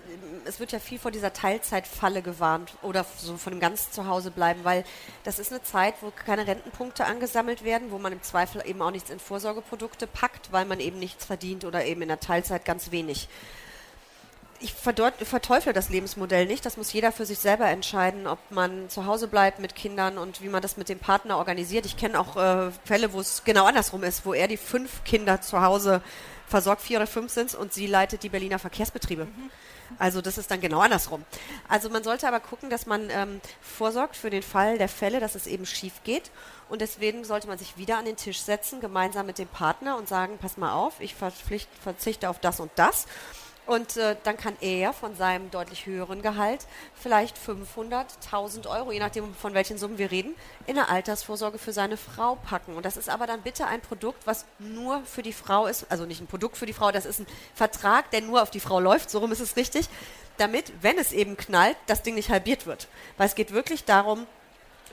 [0.45, 4.63] es wird ja viel vor dieser Teilzeitfalle gewarnt oder so von dem ganz Zuhause bleiben,
[4.63, 4.83] weil
[5.23, 8.91] das ist eine Zeit, wo keine Rentenpunkte angesammelt werden, wo man im Zweifel eben auch
[8.91, 12.91] nichts in Vorsorgeprodukte packt, weil man eben nichts verdient oder eben in der Teilzeit ganz
[12.91, 13.27] wenig
[14.61, 16.65] ich verteufle das Lebensmodell nicht.
[16.65, 20.41] Das muss jeder für sich selber entscheiden, ob man zu Hause bleibt mit Kindern und
[20.41, 21.85] wie man das mit dem Partner organisiert.
[21.85, 25.41] Ich kenne auch äh, Fälle, wo es genau andersrum ist, wo er die fünf Kinder
[25.41, 26.01] zu Hause
[26.47, 29.25] versorgt vier oder fünf sind und sie leitet die Berliner Verkehrsbetriebe.
[29.25, 29.49] Mhm.
[29.99, 31.23] Also das ist dann genau andersrum.
[31.67, 35.35] Also man sollte aber gucken, dass man ähm, vorsorgt für den Fall der Fälle, dass
[35.35, 36.31] es eben schief geht.
[36.69, 40.07] Und deswegen sollte man sich wieder an den Tisch setzen, gemeinsam mit dem Partner und
[40.07, 43.07] sagen, pass mal auf, ich verzichte auf das und das.
[43.71, 48.99] Und äh, dann kann er von seinem deutlich höheren Gehalt vielleicht 500, 1000 Euro, je
[48.99, 50.35] nachdem von welchen Summen wir reden,
[50.67, 52.75] in eine Altersvorsorge für seine Frau packen.
[52.75, 56.05] Und das ist aber dann bitte ein Produkt, was nur für die Frau ist, also
[56.05, 58.81] nicht ein Produkt für die Frau, das ist ein Vertrag, der nur auf die Frau
[58.81, 59.87] läuft, so rum ist es richtig,
[60.37, 62.89] damit, wenn es eben knallt, das Ding nicht halbiert wird.
[63.15, 64.27] Weil es geht wirklich darum,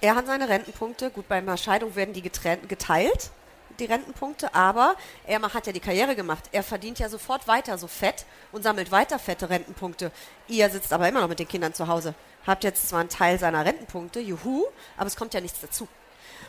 [0.00, 3.32] er hat seine Rentenpunkte, gut, bei einer Scheidung werden die geteilt,
[3.80, 6.44] die Rentenpunkte, aber er hat ja die Karriere gemacht.
[6.52, 10.10] Er verdient ja sofort weiter so fett und sammelt weiter fette Rentenpunkte.
[10.48, 12.14] Ihr sitzt aber immer noch mit den Kindern zu Hause.
[12.46, 14.64] Habt jetzt zwar einen Teil seiner Rentenpunkte, juhu,
[14.96, 15.88] aber es kommt ja nichts dazu.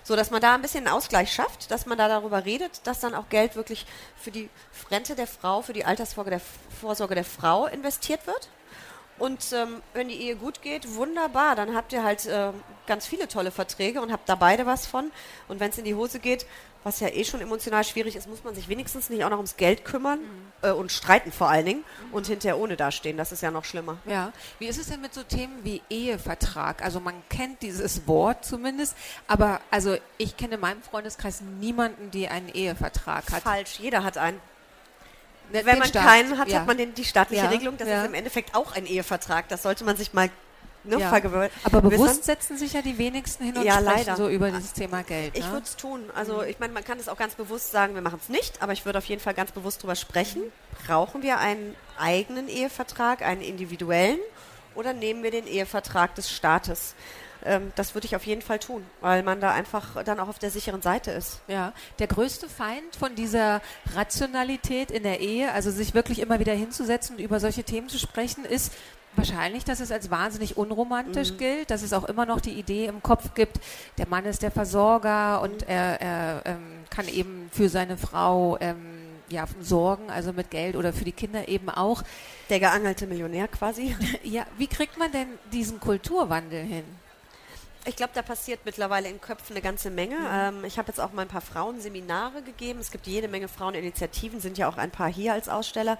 [0.03, 2.99] So dass man da ein bisschen einen Ausgleich schafft, dass man da darüber redet, dass
[2.99, 4.49] dann auch Geld wirklich für die
[4.89, 6.41] Rente der Frau, für die Altersvorsorge der,
[6.79, 8.49] Vorsorge der Frau investiert wird.
[9.19, 12.53] Und ähm, wenn die Ehe gut geht, wunderbar, dann habt ihr halt äh,
[12.87, 15.11] ganz viele tolle Verträge und habt da beide was von.
[15.49, 16.45] Und wenn es in die Hose geht,
[16.83, 19.57] was ja eh schon emotional schwierig ist, muss man sich wenigstens nicht auch noch ums
[19.57, 20.51] Geld kümmern mhm.
[20.61, 22.13] äh, und streiten vor allen Dingen mhm.
[22.13, 23.17] und hinterher ohne dastehen.
[23.17, 23.97] Das ist ja noch schlimmer.
[24.05, 24.31] Ja.
[24.59, 26.81] Wie ist es denn mit so Themen wie Ehevertrag?
[26.81, 28.95] Also man kennt dieses Wort zumindest,
[29.27, 33.43] aber also ich kenne in meinem Freundeskreis niemanden, die einen Ehevertrag hat.
[33.43, 34.39] Falsch, jeder hat einen.
[35.51, 36.05] Wenn den man Staat.
[36.05, 36.59] keinen hat, ja.
[36.59, 37.49] hat man den, die staatliche ja.
[37.49, 37.75] Regelung.
[37.75, 38.01] Das ja.
[38.01, 39.49] ist im Endeffekt auch ein Ehevertrag.
[39.49, 40.29] Das sollte man sich mal
[40.83, 41.11] ne, ja.
[41.63, 44.15] Aber bewusst setzen sich ja die wenigsten hin und ja, sprechen leider.
[44.15, 45.37] so über dieses Thema Geld.
[45.37, 45.51] Ich ne?
[45.51, 46.03] würde es tun.
[46.15, 46.47] Also mhm.
[46.47, 48.85] ich meine, man kann es auch ganz bewusst sagen, wir machen es nicht, aber ich
[48.85, 50.43] würde auf jeden Fall ganz bewusst darüber sprechen.
[50.85, 54.19] Brauchen wir einen eigenen Ehevertrag, einen individuellen,
[54.75, 56.95] oder nehmen wir den Ehevertrag des Staates?
[57.43, 60.39] Ähm, das würde ich auf jeden Fall tun, weil man da einfach dann auch auf
[60.39, 61.41] der sicheren Seite ist.
[61.47, 63.61] Ja, der größte Feind von dieser
[63.93, 67.97] Rationalität in der Ehe, also sich wirklich immer wieder hinzusetzen und über solche Themen zu
[67.97, 68.73] sprechen, ist
[69.19, 71.37] Wahrscheinlich, dass es als wahnsinnig unromantisch mhm.
[71.37, 73.59] gilt, dass es auch immer noch die Idee im Kopf gibt,
[73.97, 75.67] der Mann ist der Versorger und mhm.
[75.67, 78.77] er, er ähm, kann eben für seine Frau ähm,
[79.29, 82.03] ja, sorgen, also mit Geld oder für die Kinder eben auch.
[82.49, 83.95] Der geangelte Millionär quasi.
[84.23, 86.85] ja, wie kriegt man denn diesen Kulturwandel hin?
[87.85, 90.15] Ich glaube, da passiert mittlerweile in Köpfen eine ganze Menge.
[90.15, 90.27] Mhm.
[90.31, 92.79] Ähm, ich habe jetzt auch mal ein paar Frauenseminare gegeben.
[92.79, 95.97] Es gibt jede Menge Fraueninitiativen, sind ja auch ein paar hier als Aussteller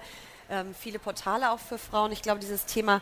[0.50, 2.12] ähm, viele Portale auch für Frauen.
[2.12, 3.00] Ich glaube, dieses Thema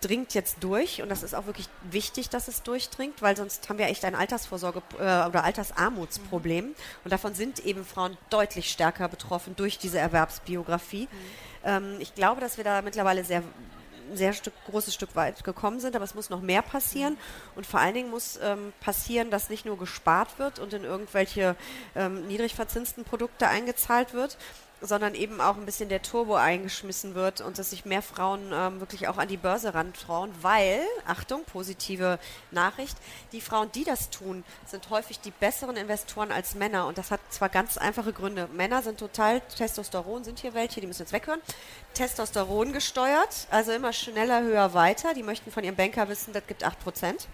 [0.00, 3.78] dringt jetzt durch und das ist auch wirklich wichtig, dass es durchdringt, weil sonst haben
[3.78, 6.74] wir echt ein Altersvorsorge- äh, oder Altersarmutsproblem mhm.
[7.04, 11.08] und davon sind eben Frauen deutlich stärker betroffen durch diese Erwerbsbiografie.
[11.10, 11.18] Mhm.
[11.64, 13.42] Ähm, ich glaube, dass wir da mittlerweile sehr
[14.10, 17.16] ein sehr Stück, großes Stück weit gekommen sind, aber es muss noch mehr passieren.
[17.54, 21.56] Und vor allen Dingen muss ähm, passieren, dass nicht nur gespart wird und in irgendwelche
[21.94, 24.36] ähm, niedrig verzinsten Produkte eingezahlt wird,
[24.86, 28.80] sondern eben auch ein bisschen der Turbo eingeschmissen wird und dass sich mehr Frauen ähm,
[28.80, 32.18] wirklich auch an die Börse rantrauen, weil, Achtung, positive
[32.50, 32.96] Nachricht,
[33.32, 37.20] die Frauen, die das tun, sind häufig die besseren Investoren als Männer und das hat
[37.30, 38.48] zwar ganz einfache Gründe.
[38.52, 41.40] Männer sind total Testosteron, sind hier welche, die müssen jetzt weghören,
[41.94, 45.14] Testosteron gesteuert, also immer schneller, höher, weiter.
[45.14, 47.28] Die möchten von ihrem Banker wissen, das gibt 8 Prozent.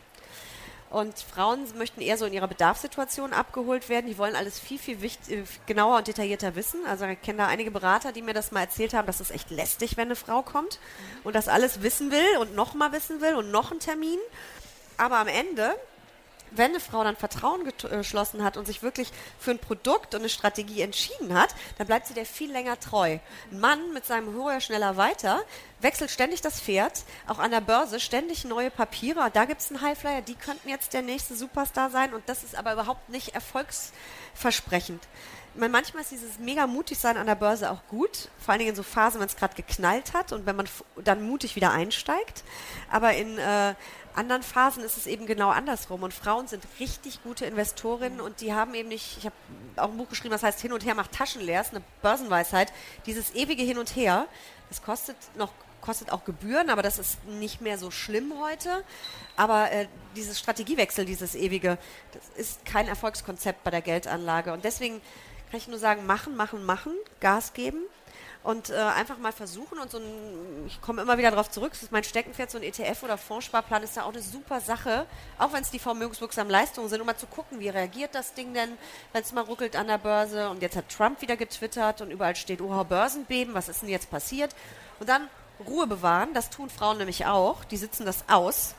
[0.90, 4.08] Und Frauen möchten eher so in ihrer Bedarfssituation abgeholt werden.
[4.08, 6.84] Die wollen alles viel, viel wichtig, äh, genauer und detaillierter wissen.
[6.84, 9.50] Also ich kenne da einige Berater, die mir das mal erzählt haben, dass es echt
[9.50, 10.80] lästig, wenn eine Frau kommt
[11.22, 14.18] und das alles wissen will und nochmal wissen will und noch einen Termin.
[14.96, 15.76] Aber am Ende
[16.50, 20.28] wenn eine Frau dann Vertrauen geschlossen hat und sich wirklich für ein Produkt und eine
[20.28, 23.18] Strategie entschieden hat, dann bleibt sie der viel länger treu.
[23.50, 25.40] Ein Mann mit seinem höher, schneller, weiter
[25.82, 29.30] wechselt ständig das Pferd, auch an der Börse ständig neue Papiere.
[29.32, 32.54] Da gibt es einen Highflyer, die könnten jetzt der nächste Superstar sein und das ist
[32.54, 35.02] aber überhaupt nicht erfolgsversprechend.
[35.54, 38.70] Meine, manchmal ist dieses mega mutig sein an der Börse auch gut, vor allen Dingen
[38.70, 40.68] in so Phasen, wenn es gerade geknallt hat und wenn man
[41.02, 42.44] dann mutig wieder einsteigt.
[42.88, 43.74] Aber in äh,
[44.14, 46.02] anderen Phasen ist es eben genau andersrum.
[46.02, 49.34] Und Frauen sind richtig gute Investorinnen und die haben eben nicht, ich habe
[49.76, 52.72] auch ein Buch geschrieben, das heißt Hin und Her macht Taschen leer, ist eine Börsenweisheit.
[53.06, 54.26] Dieses ewige Hin und Her,
[54.68, 58.84] das kostet noch kostet auch Gebühren, aber das ist nicht mehr so schlimm heute.
[59.36, 61.78] Aber äh, dieses Strategiewechsel, dieses ewige,
[62.12, 64.52] das ist kein Erfolgskonzept bei der Geldanlage.
[64.52, 65.00] Und deswegen
[65.50, 67.78] kann ich nur sagen, machen, machen, machen, Gas geben
[68.42, 71.82] und äh, einfach mal versuchen und so ein, ich komme immer wieder darauf zurück, das
[71.82, 75.06] ist mein Steckenpferd, so ein ETF oder Fondssparplan ist da auch eine super Sache,
[75.38, 78.54] auch wenn es die vermögenswirksamen Leistungen sind, um mal zu gucken, wie reagiert das Ding
[78.54, 78.70] denn,
[79.12, 80.48] wenn es mal ruckelt an der Börse.
[80.48, 84.10] Und jetzt hat Trump wieder getwittert und überall steht, oh, Börsenbeben, was ist denn jetzt
[84.10, 84.54] passiert?
[85.00, 85.28] Und dann
[85.66, 88.74] Ruhe bewahren, das tun Frauen nämlich auch, die sitzen das aus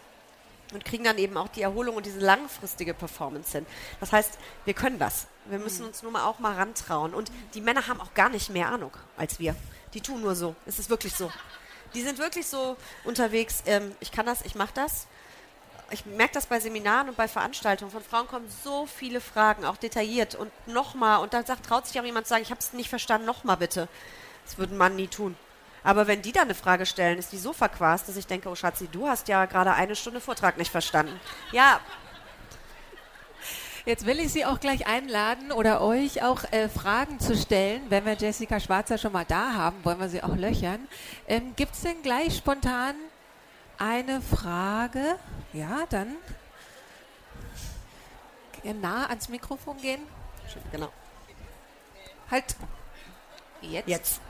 [0.72, 3.66] und kriegen dann eben auch die Erholung und diese langfristige Performance hin.
[4.00, 5.28] Das heißt, wir können das.
[5.46, 7.14] Wir müssen uns nur mal auch mal rantrauen.
[7.14, 9.56] Und die Männer haben auch gar nicht mehr Ahnung als wir.
[9.94, 10.56] Die tun nur so.
[10.66, 11.32] Es ist wirklich so.
[11.94, 13.64] Die sind wirklich so unterwegs.
[13.66, 15.08] Ähm, ich kann das, ich mache das.
[15.90, 17.92] Ich merke das bei Seminaren und bei Veranstaltungen.
[17.92, 20.36] Von Frauen kommen so viele Fragen, auch detailliert.
[20.36, 21.22] Und nochmal.
[21.22, 23.58] Und dann sagt, traut sich auch jemand zu sagen, ich habe es nicht verstanden, nochmal
[23.58, 23.90] bitte.
[24.46, 25.36] Das würde ein Mann nie tun.
[25.84, 28.56] Aber wenn die dann eine Frage stellen, ist die so verquast, dass ich denke, oh
[28.56, 31.20] Schatzi, du hast ja gerade eine Stunde Vortrag nicht verstanden.
[31.52, 31.80] Ja,
[33.84, 37.82] Jetzt will ich Sie auch gleich einladen oder euch auch äh, Fragen zu stellen.
[37.90, 40.88] Wenn wir Jessica Schwarzer schon mal da haben, wollen wir sie auch löchern.
[41.28, 42.94] Ähm, Gibt es denn gleich spontan
[43.80, 45.18] eine Frage?
[45.52, 46.16] Ja, dann
[48.80, 50.02] nah ans Mikrofon gehen.
[50.72, 50.92] Genau.
[52.30, 52.56] Halt.
[53.62, 53.88] Jetzt.
[53.88, 54.22] Jetzt.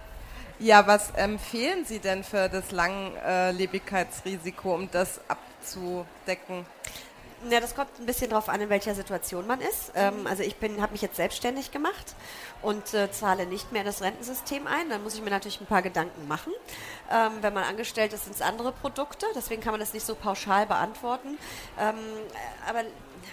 [0.63, 6.67] Ja, was empfehlen Sie denn für das Langlebigkeitsrisiko, um das abzudecken?
[7.49, 9.93] Ja, das kommt ein bisschen darauf an, in welcher Situation man ist.
[9.95, 12.15] Ähm, also ich habe mich jetzt selbstständig gemacht
[12.61, 14.89] und äh, zahle nicht mehr in das Rentensystem ein.
[14.89, 16.53] Dann muss ich mir natürlich ein paar Gedanken machen.
[17.11, 19.25] Ähm, wenn man angestellt ist, sind es andere Produkte.
[19.35, 21.39] Deswegen kann man das nicht so pauschal beantworten.
[21.79, 21.95] Ähm,
[22.67, 22.83] aber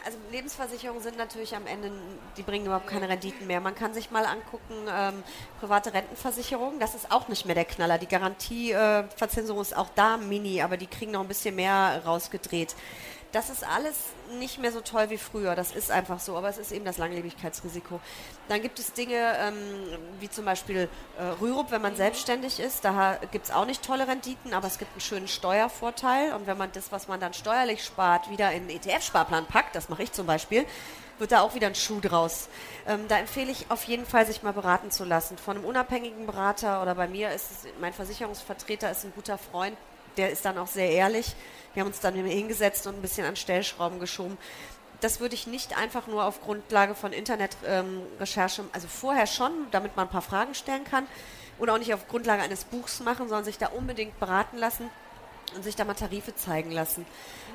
[0.04, 1.90] also Lebensversicherungen sind natürlich am Ende,
[2.36, 3.60] die bringen überhaupt keine Renditen mehr.
[3.60, 5.22] Man kann sich mal angucken, ähm,
[5.60, 7.98] private Rentenversicherungen, das ist auch nicht mehr der Knaller.
[7.98, 12.74] Die Garantieverzinsung äh, ist auch da mini, aber die kriegen noch ein bisschen mehr rausgedreht
[13.32, 13.96] das ist alles
[14.38, 15.54] nicht mehr so toll wie früher.
[15.54, 18.00] Das ist einfach so, aber es ist eben das Langlebigkeitsrisiko.
[18.48, 19.56] Dann gibt es Dinge ähm,
[20.20, 20.88] wie zum Beispiel
[21.18, 22.84] äh, Rürup, wenn man selbstständig ist.
[22.84, 26.32] Da gibt es auch nicht tolle Renditen, aber es gibt einen schönen Steuervorteil.
[26.32, 29.90] Und wenn man das, was man dann steuerlich spart, wieder in den ETF-Sparplan packt, das
[29.90, 30.64] mache ich zum Beispiel,
[31.18, 32.48] wird da auch wieder ein Schuh draus.
[32.86, 35.36] Ähm, da empfehle ich auf jeden Fall, sich mal beraten zu lassen.
[35.36, 39.76] Von einem unabhängigen Berater oder bei mir ist es, mein Versicherungsvertreter ist ein guter Freund,
[40.16, 41.34] der ist dann auch sehr ehrlich
[41.74, 44.38] wir haben uns dann hingesetzt und ein bisschen an Stellschrauben geschoben.
[45.00, 49.96] Das würde ich nicht einfach nur auf Grundlage von Internetrecherche, ähm, also vorher schon, damit
[49.96, 51.06] man ein paar Fragen stellen kann,
[51.58, 54.90] und auch nicht auf Grundlage eines Buchs machen, sondern sich da unbedingt beraten lassen
[55.54, 57.04] und sich da mal Tarife zeigen lassen.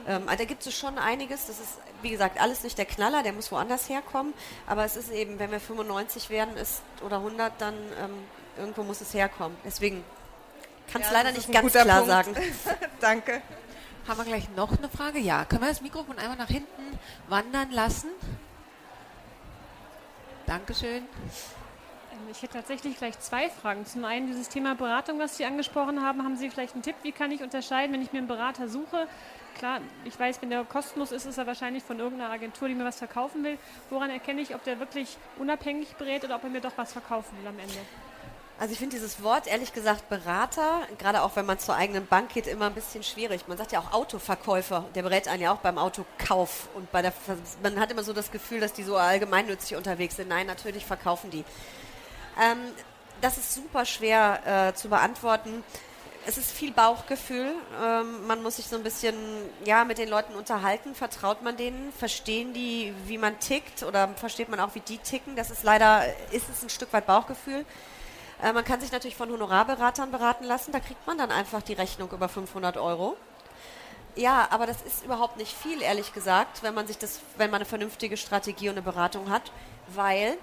[0.08, 1.48] Ähm, also da gibt es schon einiges.
[1.48, 4.34] Das ist, wie gesagt, alles nicht der Knaller, der muss woanders herkommen.
[4.68, 8.12] Aber es ist eben, wenn wir 95 werden ist, oder 100, dann ähm,
[8.58, 9.58] irgendwo muss es herkommen.
[9.64, 10.04] Deswegen
[10.92, 12.08] kann es ja, leider nicht ganz klar Punkt.
[12.08, 12.36] sagen.
[13.00, 13.42] Danke.
[14.08, 15.20] Haben wir gleich noch eine Frage?
[15.20, 15.46] Ja.
[15.46, 18.10] Können wir das Mikrofon einmal nach hinten wandern lassen?
[20.46, 21.04] Dankeschön.
[22.12, 23.86] Ähm, ich hätte tatsächlich gleich zwei Fragen.
[23.86, 26.22] Zum einen dieses Thema Beratung, was Sie angesprochen haben.
[26.22, 29.08] Haben Sie vielleicht einen Tipp, wie kann ich unterscheiden, wenn ich mir einen Berater suche?
[29.58, 32.86] Klar, ich weiß, wenn der kostenlos ist, ist er wahrscheinlich von irgendeiner Agentur, die mir
[32.86, 33.58] was verkaufen will.
[33.90, 37.38] Woran erkenne ich, ob der wirklich unabhängig berät oder ob er mir doch was verkaufen
[37.40, 37.80] will am Ende?
[38.60, 42.34] Also ich finde dieses Wort, ehrlich gesagt, Berater, gerade auch wenn man zur eigenen Bank
[42.34, 43.48] geht, immer ein bisschen schwierig.
[43.48, 46.70] Man sagt ja auch Autoverkäufer, der berät einen ja auch beim Autokauf.
[46.76, 47.14] Und bei der,
[47.64, 50.30] man hat immer so das Gefühl, dass die so allgemeinnützig unterwegs sind.
[50.30, 51.44] Nein, natürlich verkaufen die.
[52.42, 52.60] Ähm,
[53.22, 55.64] das ist super schwer äh, zu beantworten.
[56.26, 57.54] Es ist viel Bauchgefühl.
[57.84, 59.16] Ähm, man muss sich so ein bisschen
[59.66, 60.96] ja, mit den Leuten unterhalten.
[60.96, 61.92] Vertraut man denen?
[61.92, 63.84] Verstehen die, wie man tickt?
[63.84, 65.36] Oder versteht man auch, wie die ticken?
[65.36, 67.66] Das ist leider, ist es ein Stück weit Bauchgefühl.
[68.44, 70.72] Äh, man kann sich natürlich von Honorarberatern beraten lassen.
[70.72, 73.16] Da kriegt man dann einfach die Rechnung über 500 Euro.
[74.16, 77.62] Ja, aber das ist überhaupt nicht viel, ehrlich gesagt, wenn man sich das, wenn man
[77.62, 79.52] eine vernünftige Strategie und eine Beratung hat,
[79.88, 80.38] weil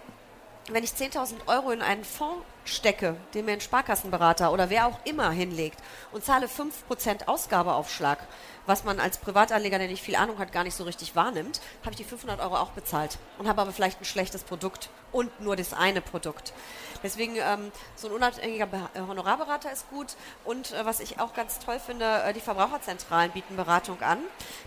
[0.68, 4.98] wenn ich 10.000 Euro in einen Fonds stecke, den mir ein Sparkassenberater oder wer auch
[5.04, 5.78] immer hinlegt
[6.10, 8.18] und zahle 5% Ausgabeaufschlag,
[8.66, 11.90] was man als Privatanleger, der nicht viel Ahnung hat, gar nicht so richtig wahrnimmt, habe
[11.92, 15.56] ich die 500 Euro auch bezahlt und habe aber vielleicht ein schlechtes Produkt und nur
[15.56, 16.52] das eine Produkt.
[17.02, 21.58] Deswegen ähm, so ein unabhängiger äh, Honorarberater ist gut und äh, was ich auch ganz
[21.58, 24.18] toll finde, äh, die Verbraucherzentralen bieten Beratung an.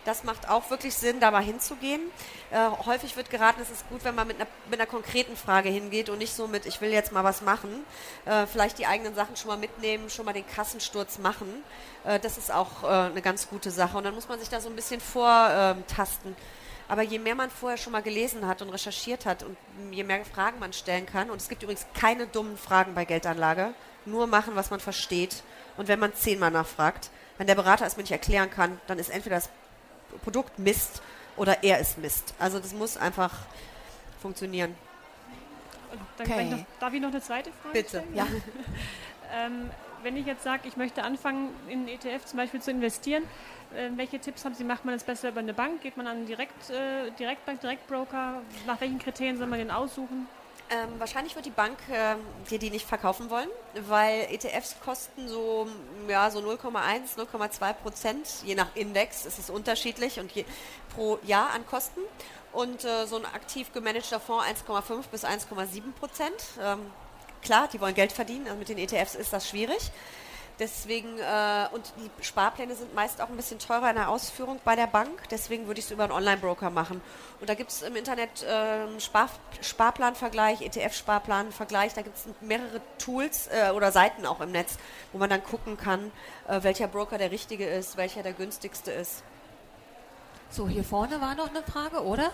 [0.06, 2.02] Das macht auch wirklich Sinn, da mal hinzugehen.
[2.50, 5.70] Äh, häufig wird geraten, es ist gut, wenn man mit einer, mit einer konkreten Frage
[5.70, 7.86] hingeht und nicht so mit, ich will jetzt mal was machen.
[8.26, 11.64] Äh, vielleicht die eigenen Sachen schon mal mitnehmen, schon mal den Kassensturz machen.
[12.04, 14.70] Äh, das ist auch eine ganz gute Sache und dann muss man sich da so
[14.70, 16.36] ein bisschen vortasten.
[16.88, 19.58] Aber je mehr man vorher schon mal gelesen hat und recherchiert hat und
[19.92, 23.74] je mehr Fragen man stellen kann, und es gibt übrigens keine dummen Fragen bei Geldanlage,
[24.06, 25.44] nur machen, was man versteht.
[25.78, 29.10] Und wenn man zehnmal nachfragt, wenn der Berater es mir nicht erklären kann, dann ist
[29.10, 29.50] entweder das
[30.24, 31.02] Produkt Mist
[31.36, 32.34] oder er ist Mist.
[32.38, 33.32] Also das muss einfach
[34.22, 34.76] funktionieren.
[36.18, 36.50] Dann okay.
[36.50, 37.90] noch, darf ich noch eine zweite Frage Bitte.
[37.90, 38.16] stellen?
[38.16, 38.28] Ja.
[39.34, 39.72] ähm,
[40.04, 43.24] wenn ich jetzt sage, ich möchte anfangen, in ETF zum Beispiel zu investieren,
[43.76, 44.64] äh, welche Tipps haben Sie?
[44.64, 45.82] Macht man das besser über eine Bank?
[45.82, 48.42] Geht man an einen Direkt, äh, Direktbank, Direktbroker?
[48.68, 50.28] Nach welchen Kriterien soll man den aussuchen?
[50.70, 52.16] Ähm, wahrscheinlich wird die Bank äh,
[52.50, 53.50] dir die nicht verkaufen wollen,
[53.88, 55.68] weil ETFs kosten so,
[56.08, 60.46] ja, so 0,1, 0,2 Prozent, je nach Index ist es unterschiedlich und je,
[60.96, 62.02] pro Jahr an Kosten.
[62.54, 66.34] Und äh, so ein aktiv gemanagter Fonds 1,5 bis 1,7 Prozent.
[66.62, 66.80] Ähm,
[67.44, 69.92] klar, die wollen Geld verdienen, also mit den ETFs ist das schwierig.
[70.60, 74.76] Deswegen, äh, und die Sparpläne sind meist auch ein bisschen teurer in der Ausführung bei
[74.76, 75.24] der Bank.
[75.32, 77.02] Deswegen würde ich es über einen Online-Broker machen.
[77.42, 79.30] Und da gibt es im Internet äh, Spar
[79.62, 81.96] Sparplanvergleich, ETF-Sparplanvergleich.
[81.96, 84.78] Da gibt es mehrere Tools äh, oder Seiten auch im Netz,
[85.12, 86.12] wo man dann gucken kann,
[86.48, 89.24] äh, welcher Broker der richtige ist, welcher der günstigste ist.
[90.52, 92.32] So, hier vorne war noch eine Frage, oder?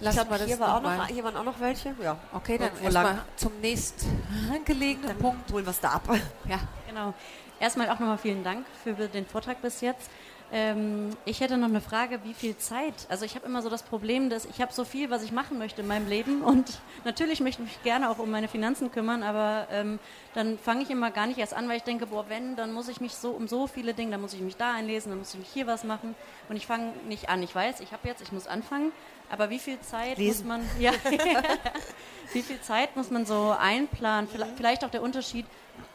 [0.00, 1.94] Lassen ich glaube, hier, war auch noch, hier waren auch noch welche.
[2.02, 2.16] Ja.
[2.32, 5.52] Okay, dann erstmal zum nächstgelegenen dann Punkt.
[5.52, 6.08] Holen wir es da ab.
[6.48, 7.14] Ja, genau.
[7.60, 10.08] Erstmal auch nochmal vielen Dank für den Vortrag bis jetzt.
[10.50, 12.94] Ähm, ich hätte noch eine Frage, wie viel Zeit?
[13.10, 15.58] Also ich habe immer so das Problem, dass ich habe so viel, was ich machen
[15.58, 19.22] möchte in meinem Leben und natürlich möchte ich mich gerne auch um meine Finanzen kümmern,
[19.22, 19.98] aber ähm,
[20.32, 22.88] dann fange ich immer gar nicht erst an, weil ich denke, boah, wenn, dann muss
[22.88, 25.34] ich mich so um so viele Dinge, dann muss ich mich da einlesen, dann muss
[25.34, 26.14] ich mich hier was machen
[26.48, 27.42] und ich fange nicht an.
[27.42, 28.92] Ich weiß, ich habe jetzt, ich muss anfangen,
[29.30, 30.46] aber wie viel Zeit Lesen.
[30.46, 30.92] muss man, ja,
[32.32, 34.28] wie viel Zeit muss man so einplanen?
[34.56, 35.46] Vielleicht auch der Unterschied,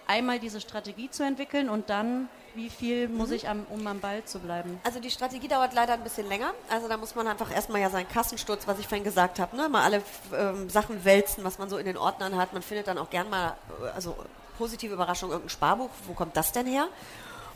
[0.07, 3.35] einmal diese Strategie zu entwickeln und dann wie viel muss mhm.
[3.35, 4.79] ich, am, um am Ball zu bleiben?
[4.83, 6.53] Also die Strategie dauert leider ein bisschen länger.
[6.69, 9.69] Also da muss man einfach erstmal ja seinen Kassensturz, was ich vorhin gesagt habe, ne?
[9.69, 10.03] mal alle
[10.35, 12.53] ähm, Sachen wälzen, was man so in den Ordnern hat.
[12.53, 14.15] Man findet dann auch gern mal, äh, also
[14.57, 15.89] positive Überraschung, irgendein Sparbuch.
[16.05, 16.87] Wo kommt das denn her?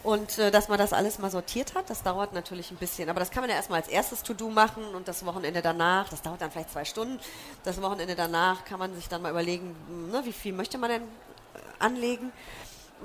[0.04, 3.10] Und äh, dass man das alles mal sortiert hat, das dauert natürlich ein bisschen.
[3.10, 6.22] Aber das kann man ja erstmal als erstes To-Do machen und das Wochenende danach, das
[6.22, 7.20] dauert dann vielleicht zwei Stunden.
[7.64, 9.76] Das Wochenende danach kann man sich dann mal überlegen,
[10.12, 11.06] ne, wie viel möchte man denn äh,
[11.80, 12.32] anlegen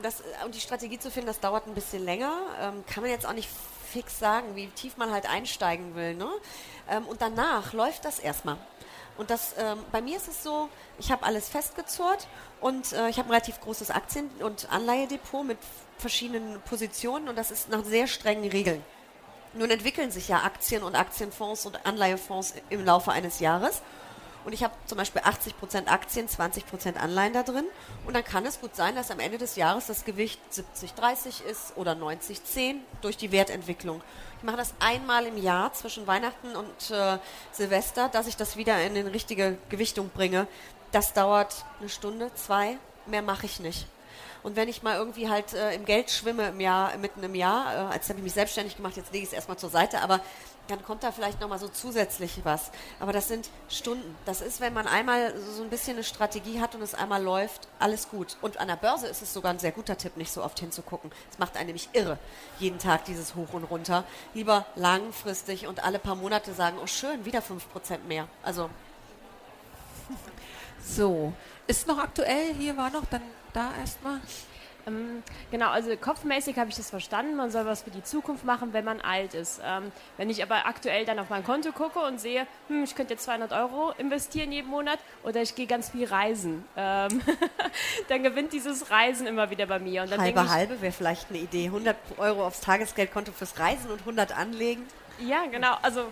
[0.00, 2.32] das, äh, und die Strategie zu finden, das dauert ein bisschen länger.
[2.60, 3.50] Ähm, kann man jetzt auch nicht
[3.90, 6.14] fix sagen, wie tief man halt einsteigen will.
[6.14, 6.28] Ne?
[6.88, 8.56] Ähm, und danach läuft das erstmal.
[9.18, 12.26] Und das, ähm, bei mir ist es so, ich habe alles festgezurrt
[12.60, 15.58] und äh, ich habe ein relativ großes Aktien- und Anleihedepot mit
[16.02, 18.84] verschiedenen Positionen und das ist nach sehr strengen Regeln.
[19.54, 23.82] Nun entwickeln sich ja Aktien und Aktienfonds und Anleihefonds im Laufe eines Jahres.
[24.44, 27.66] Und ich habe zum Beispiel 80% Aktien, 20% Anleihen da drin.
[28.06, 31.76] Und dann kann es gut sein, dass am Ende des Jahres das Gewicht 70-30 ist
[31.76, 34.02] oder 90-10 durch die Wertentwicklung.
[34.38, 37.18] Ich mache das einmal im Jahr zwischen Weihnachten und äh,
[37.52, 40.48] Silvester, dass ich das wieder in eine richtige Gewichtung bringe.
[40.90, 43.86] Das dauert eine Stunde, zwei, mehr mache ich nicht.
[44.42, 47.74] Und wenn ich mal irgendwie halt äh, im Geld schwimme im Jahr, mitten im Jahr,
[47.74, 50.20] äh, als habe ich mich selbstständig gemacht, jetzt lege ich es erstmal zur Seite, aber
[50.68, 52.70] dann kommt da vielleicht nochmal so zusätzlich was.
[53.00, 54.16] Aber das sind Stunden.
[54.24, 57.68] Das ist, wenn man einmal so ein bisschen eine Strategie hat und es einmal läuft,
[57.78, 58.36] alles gut.
[58.40, 61.10] Und an der Börse ist es sogar ein sehr guter Tipp, nicht so oft hinzugucken.
[61.30, 62.18] Es macht einen nämlich irre,
[62.58, 64.04] jeden Tag dieses Hoch und Runter.
[64.34, 68.28] Lieber langfristig und alle paar Monate sagen, oh schön, wieder 5% mehr.
[68.42, 68.70] Also
[70.84, 71.32] So,
[71.66, 74.20] ist noch aktuell, hier war noch, dann da erstmal.
[74.86, 77.36] Ähm, genau, also kopfmäßig habe ich das verstanden.
[77.36, 79.60] Man soll was für die Zukunft machen, wenn man alt ist.
[79.64, 83.14] Ähm, wenn ich aber aktuell dann auf mein Konto gucke und sehe, hm, ich könnte
[83.14, 87.20] jetzt 200 Euro investieren jeden Monat oder ich gehe ganz viel reisen, ähm,
[88.08, 90.02] dann gewinnt dieses Reisen immer wieder bei mir.
[90.02, 91.66] Und dann halbe, ich, halbe wäre vielleicht eine Idee.
[91.66, 94.84] 100 Euro aufs Tagesgeldkonto fürs Reisen und 100 anlegen.
[95.20, 95.76] Ja, genau.
[95.82, 96.06] Also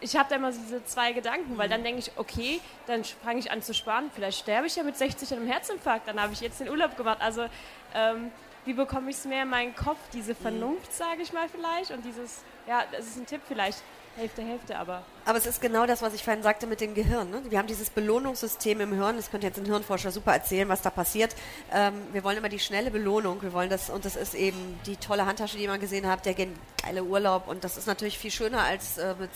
[0.00, 3.50] ich habe da immer diese zwei Gedanken, weil dann denke ich, okay, dann fange ich
[3.50, 4.10] an zu sparen.
[4.14, 6.96] Vielleicht sterbe ich ja mit 60 an einem Herzinfarkt, dann habe ich jetzt den Urlaub
[6.96, 7.18] gemacht.
[7.20, 7.46] Also
[7.94, 8.30] ähm,
[8.64, 12.04] wie bekomme ich es mehr in meinen Kopf, diese Vernunft, sage ich mal vielleicht, und
[12.04, 13.82] dieses, ja, das ist ein Tipp vielleicht,
[14.16, 15.02] Hälfte, Hälfte, aber.
[15.24, 17.30] Aber es ist genau das, was ich vorhin sagte mit dem Gehirn.
[17.30, 17.42] Ne?
[17.48, 20.90] Wir haben dieses Belohnungssystem im Hirn, das könnte jetzt ein Hirnforscher super erzählen, was da
[20.90, 21.34] passiert.
[21.72, 24.96] Ähm, wir wollen immer die schnelle Belohnung, wir wollen das, und das ist eben die
[24.96, 28.62] tolle Handtasche, die man gesehen hat, der geile Urlaub, und das ist natürlich viel schöner,
[28.62, 29.30] als äh, mit,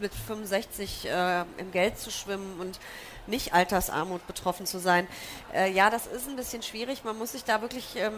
[0.00, 2.78] mit 65 äh, im Geld zu schwimmen und
[3.26, 5.06] nicht Altersarmut betroffen zu sein.
[5.54, 7.04] Äh, ja, das ist ein bisschen schwierig.
[7.04, 8.14] Man muss sich da wirklich, ähm,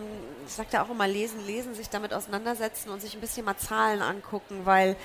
[0.46, 3.56] ich sage ja auch immer, lesen, lesen, sich damit auseinandersetzen und sich ein bisschen mal
[3.56, 4.96] Zahlen angucken, weil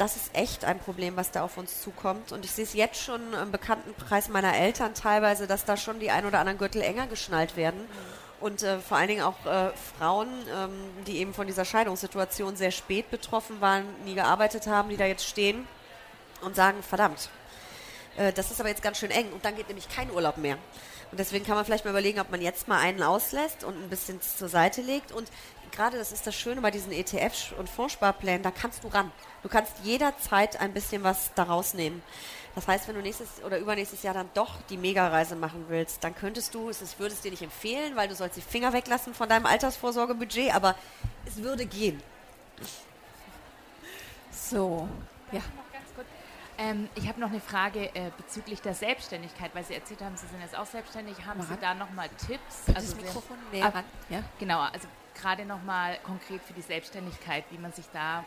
[0.00, 2.32] das ist echt ein Problem, was da auf uns zukommt.
[2.32, 6.10] Und ich sehe es jetzt schon im Bekanntenkreis meiner Eltern teilweise, dass da schon die
[6.10, 7.80] ein oder anderen Gürtel enger geschnallt werden.
[8.40, 10.70] Und äh, vor allen Dingen auch äh, Frauen, ähm,
[11.06, 15.26] die eben von dieser Scheidungssituation sehr spät betroffen waren, nie gearbeitet haben, die da jetzt
[15.26, 15.68] stehen
[16.40, 17.28] und sagen, verdammt,
[18.16, 20.56] äh, das ist aber jetzt ganz schön eng und dann geht nämlich kein Urlaub mehr.
[21.10, 23.90] Und deswegen kann man vielleicht mal überlegen, ob man jetzt mal einen auslässt und ein
[23.90, 25.10] bisschen zur Seite legt.
[25.10, 25.28] Und
[25.72, 29.10] gerade das ist das Schöne bei diesen ETF- und Fondssparplänen, da kannst du ran.
[29.42, 32.02] Du kannst jederzeit ein bisschen was daraus nehmen.
[32.54, 36.14] Das heißt, wenn du nächstes oder übernächstes Jahr dann doch die Megareise machen willst, dann
[36.14, 39.28] könntest du, es würde es dir nicht empfehlen, weil du sollst die Finger weglassen von
[39.28, 40.74] deinem Altersvorsorgebudget, aber
[41.26, 42.02] es würde gehen.
[44.32, 44.88] So,
[45.30, 45.42] ja.
[46.60, 50.26] Ähm, ich habe noch eine Frage äh, bezüglich der Selbstständigkeit, weil Sie erzählt haben, Sie
[50.26, 51.16] sind jetzt auch selbstständig.
[51.24, 51.40] Haben.
[51.40, 52.68] Sie da nochmal Tipps?
[52.74, 53.84] Also das Mikrofon näher ran.
[54.10, 54.22] Ja.
[54.38, 58.24] Genau, also gerade nochmal konkret für die Selbstständigkeit, wie man sich da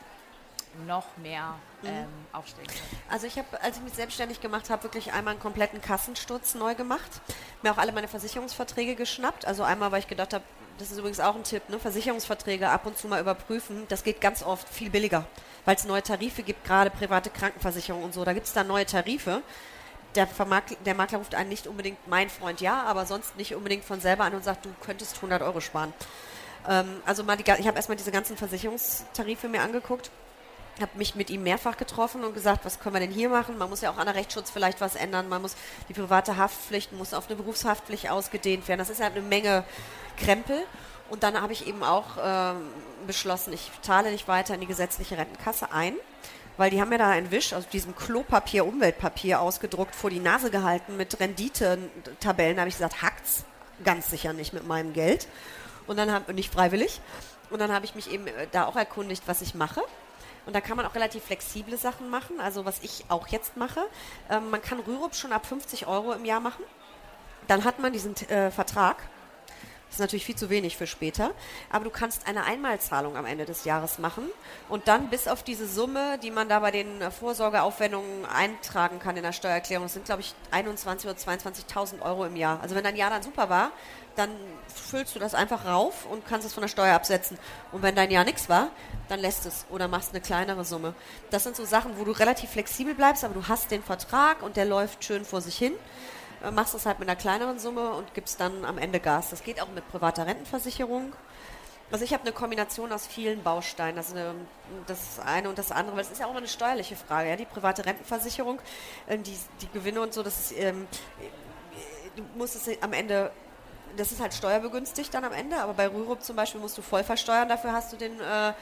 [0.88, 1.88] noch mehr mhm.
[1.88, 3.00] ähm, aufstellen kann.
[3.10, 6.74] Also ich habe, als ich mich selbstständig gemacht habe, wirklich einmal einen kompletten Kassensturz neu
[6.74, 7.22] gemacht.
[7.62, 9.46] Mir auch alle meine Versicherungsverträge geschnappt.
[9.46, 10.44] Also einmal, weil ich gedacht habe,
[10.80, 11.78] das ist übrigens auch ein Tipp, ne?
[11.78, 13.86] Versicherungsverträge ab und zu mal überprüfen.
[13.90, 15.28] Das geht ganz oft viel billiger,
[15.66, 18.24] weil es neue Tarife gibt, gerade private Krankenversicherung und so.
[18.26, 19.42] Da gibt es da neue Tarife.
[20.16, 20.28] Der,
[20.86, 24.26] der Makler ruft einen nicht unbedingt, mein Freund ja, aber sonst nicht unbedingt von selber
[24.26, 25.92] an und sagt, du könntest 100 Euro sparen.
[26.70, 30.12] Ähm, also mal die, ich habe erstmal diese ganzen Versicherungstarife mir angeguckt
[30.82, 33.58] habe mich mit ihm mehrfach getroffen und gesagt, was können wir denn hier machen?
[33.58, 35.30] Man muss ja auch an der Rechtsschutz vielleicht was ändern.
[35.30, 35.56] Man muss
[35.90, 38.80] die private Haftpflicht muss auf eine Berufshaftpflicht ausgedehnt werden.
[38.80, 39.64] Das ist ja eine Menge
[40.18, 40.64] Krempel.
[41.14, 42.56] Und dann habe ich eben auch äh,
[43.06, 45.94] beschlossen, ich zahle nicht weiter in die gesetzliche Rentenkasse ein,
[46.58, 50.50] weil die haben mir da einen Wisch aus diesem Klopapier, Umweltpapier ausgedruckt, vor die Nase
[50.50, 52.56] gehalten mit Rendite-Tabellen.
[52.56, 53.44] Da habe ich gesagt, hackt's
[53.84, 55.28] ganz sicher nicht mit meinem Geld.
[55.86, 57.00] Und dann habe nicht freiwillig.
[57.52, 59.84] Und dann habe ich mich eben äh, da auch erkundigt, was ich mache.
[60.48, 62.40] Und da kann man auch relativ flexible Sachen machen.
[62.40, 63.82] Also was ich auch jetzt mache,
[64.32, 66.64] ähm, man kann Rürup schon ab 50 Euro im Jahr machen.
[67.48, 68.98] Dann hat man diesen äh, Vertrag.
[69.94, 71.36] Das ist natürlich viel zu wenig für später.
[71.70, 74.24] Aber du kannst eine Einmalzahlung am Ende des Jahres machen
[74.68, 79.18] und dann bis auf diese Summe, die man da bei den äh, Vorsorgeaufwendungen eintragen kann
[79.18, 82.60] in der Steuererklärung, das sind glaube ich 21 oder 22.000 Euro im Jahr.
[82.64, 83.70] Also wenn dein Jahr dann super war,
[84.16, 84.32] dann
[84.68, 87.38] füllst du das einfach rauf und kannst es von der Steuer absetzen.
[87.72, 88.70] Und wenn dein Jahr nichts war,
[89.10, 90.96] dann lässt es oder machst eine kleinere Summe.
[91.30, 94.58] Das sind so Sachen, wo du relativ flexibel bleibst, aber du hast den Vertrag und
[94.58, 95.74] der läuft schön vor sich hin.
[96.44, 99.30] Äh, machst es halt mit einer kleineren Summe und gibst dann am Ende Gas.
[99.30, 101.14] Das geht auch mit privater Rentenversicherung.
[101.92, 103.98] Also ich habe eine Kombination aus vielen Bausteinen.
[103.98, 104.16] Also
[104.88, 107.30] das eine und das andere, weil es ist ja auch immer eine steuerliche Frage.
[107.30, 107.36] Ja?
[107.36, 108.60] Die private Rentenversicherung,
[109.08, 110.88] äh, die, die Gewinne und so, das ist, ähm,
[112.16, 113.32] du musst es am Ende
[113.98, 117.04] das ist halt steuerbegünstigt dann am Ende, aber bei Rürup zum Beispiel musst du voll
[117.04, 118.54] versteuern, dafür hast du den, äh,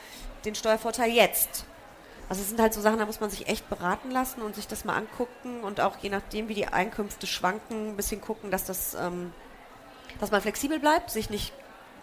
[0.44, 1.66] den Steuervorteil jetzt.
[2.32, 4.66] Also es sind halt so Sachen, da muss man sich echt beraten lassen und sich
[4.66, 8.64] das mal angucken und auch je nachdem, wie die Einkünfte schwanken, ein bisschen gucken, dass
[8.64, 9.34] das, ähm,
[10.22, 11.52] dass man flexibel bleibt, sich nicht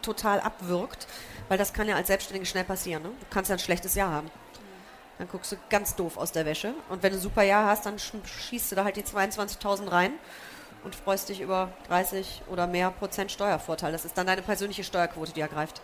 [0.02, 1.06] total abwirkt,
[1.48, 3.04] weil das kann ja als Selbstständige schnell passieren.
[3.04, 3.08] Ne?
[3.08, 4.30] Du kannst ja ein schlechtes Jahr haben.
[5.16, 6.74] Dann guckst du ganz doof aus der Wäsche.
[6.90, 10.12] Und wenn du ein super Jahr hast, dann schießt du da halt die 22.000 rein
[10.84, 13.92] und freust dich über 30 oder mehr Prozent Steuervorteil.
[13.92, 15.80] Das ist dann deine persönliche Steuerquote, die ergreift.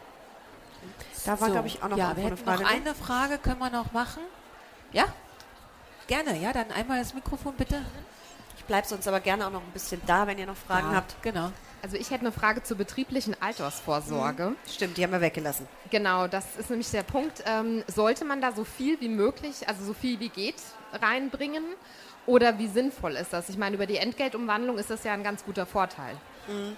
[1.25, 2.62] Da war, so, glaube ich, auch noch ja, eine Frage.
[2.62, 4.22] Noch eine Frage können wir noch machen.
[4.93, 5.07] Ja?
[6.07, 7.83] Gerne, ja, dann einmal das Mikrofon bitte.
[8.57, 10.97] Ich bleibe sonst aber gerne auch noch ein bisschen da, wenn ihr noch Fragen ja,
[10.97, 11.22] habt.
[11.22, 11.51] Genau.
[11.83, 14.51] Also ich hätte eine Frage zur betrieblichen Altersvorsorge.
[14.51, 14.57] Mhm.
[14.66, 15.68] Stimmt, die haben wir weggelassen.
[15.91, 17.43] Genau, das ist nämlich der Punkt.
[17.47, 20.57] Ähm, sollte man da so viel wie möglich, also so viel wie geht,
[20.93, 21.64] reinbringen?
[22.27, 23.51] Oder wie sinnvoll ist das?
[23.51, 26.16] Ich meine, über die Entgeltumwandlung ist das ja ein ganz guter Vorteil.
[26.49, 26.75] Mhm.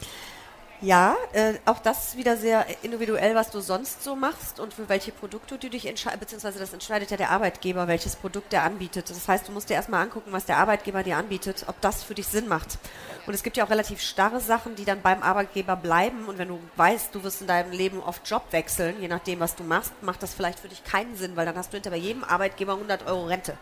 [0.83, 4.91] Ja, äh, auch das ist wieder sehr individuell, was du sonst so machst und für
[4.91, 9.09] welche Produkte du dich entscheidest, beziehungsweise das entscheidet ja der Arbeitgeber, welches Produkt der anbietet.
[9.09, 12.14] Das heißt, du musst dir erstmal angucken, was der Arbeitgeber dir anbietet, ob das für
[12.14, 12.79] dich Sinn macht.
[13.27, 16.49] Und es gibt ja auch relativ starre Sachen, die dann beim Arbeitgeber bleiben und wenn
[16.49, 19.93] du weißt, du wirst in deinem Leben oft Job wechseln, je nachdem, was du machst,
[20.03, 22.74] macht das vielleicht für dich keinen Sinn, weil dann hast du hinter bei jedem Arbeitgeber
[22.74, 23.57] 100 Euro Rente.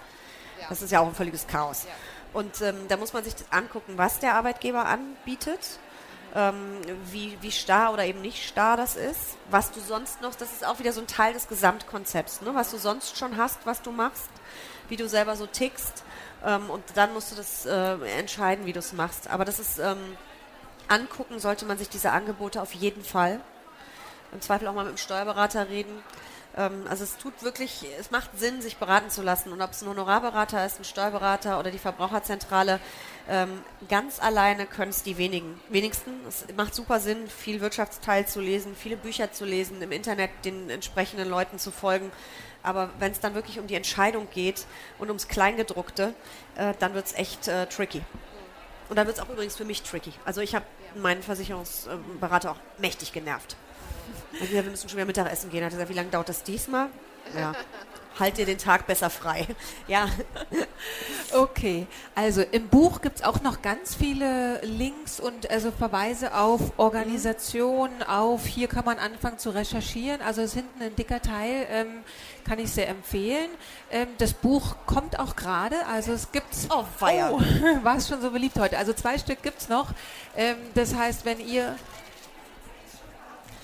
[0.69, 1.87] Das ist ja auch ein völliges Chaos.
[2.33, 5.79] Und ähm, da muss man sich angucken, was der Arbeitgeber anbietet
[6.35, 6.81] ähm,
[7.11, 9.37] wie, wie starr oder eben nicht starr das ist.
[9.51, 12.55] Was du sonst noch, das ist auch wieder so ein Teil des Gesamtkonzepts, ne?
[12.55, 14.31] was du sonst schon hast, was du machst,
[14.89, 16.03] wie du selber so tickst.
[16.45, 19.29] Ähm, und dann musst du das äh, entscheiden, wie du es machst.
[19.31, 19.99] Aber das ist, ähm,
[20.89, 23.41] angucken sollte man sich diese Angebote auf jeden Fall.
[24.33, 26.03] Im Zweifel auch mal mit dem Steuerberater reden.
[26.57, 29.53] Ähm, also es tut wirklich, es macht Sinn, sich beraten zu lassen.
[29.53, 32.81] Und ob es ein Honorarberater ist, ein Steuerberater oder die Verbraucherzentrale,
[33.29, 36.13] ähm, ganz alleine können es die wenigen, wenigsten.
[36.29, 40.69] Es macht super Sinn, viel Wirtschaftsteil zu lesen, viele Bücher zu lesen, im Internet den
[40.69, 42.13] entsprechenden Leuten zu folgen.
[42.63, 44.67] Aber wenn es dann wirklich um die Entscheidung geht
[44.99, 46.15] und ums Kleingedruckte,
[46.57, 48.03] äh, dann wird es echt äh, tricky.
[48.89, 50.13] Und dann wird es auch übrigens für mich tricky.
[50.25, 53.57] Also ich habe meinen Versicherungsberater auch mächtig genervt.
[54.41, 55.65] Also wir müssen schon wieder Mittagessen gehen.
[55.65, 56.89] Hat er gesagt, wie lange dauert das diesmal?
[57.35, 57.55] Ja.
[58.19, 59.47] Halt dir den Tag besser frei.
[59.87, 60.09] Ja.
[61.33, 66.61] Okay, also im Buch gibt es auch noch ganz viele Links und also Verweise auf
[66.79, 70.23] Organisationen, auf hier kann man anfangen zu recherchieren.
[70.23, 72.05] Also es ist hinten ein dicker Teil, ähm,
[72.45, 73.51] kann ich sehr empfehlen.
[73.91, 77.33] Ähm, das Buch kommt auch gerade, also es gibt Oh, feier.
[77.33, 77.41] Oh,
[77.83, 78.79] war es schon so beliebt heute.
[78.79, 79.89] Also zwei Stück gibt es noch.
[80.37, 81.77] Ähm, das heißt, wenn ihr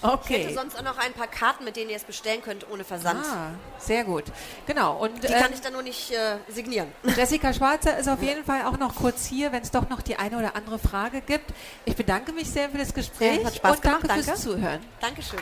[0.02, 0.36] Okay.
[0.36, 2.84] Ich hätte sonst auch noch ein paar Karten, mit denen ihr es bestellen könnt, ohne
[2.84, 3.22] Versand.
[3.24, 4.24] Ah, sehr gut.
[4.66, 4.96] Genau.
[4.96, 6.90] Und, die ähm, kann ich dann nur nicht äh, signieren.
[7.16, 10.16] Jessica Schwarzer ist auf jeden Fall auch noch kurz hier, wenn es doch noch die
[10.16, 11.52] eine oder andere Frage gibt.
[11.84, 14.80] Ich bedanke mich sehr für das Gespräch ja, hat Spaß und danke, danke fürs Zuhören.
[15.00, 15.40] Dankeschön.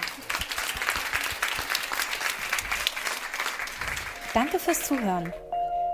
[4.34, 5.32] Danke fürs Zuhören.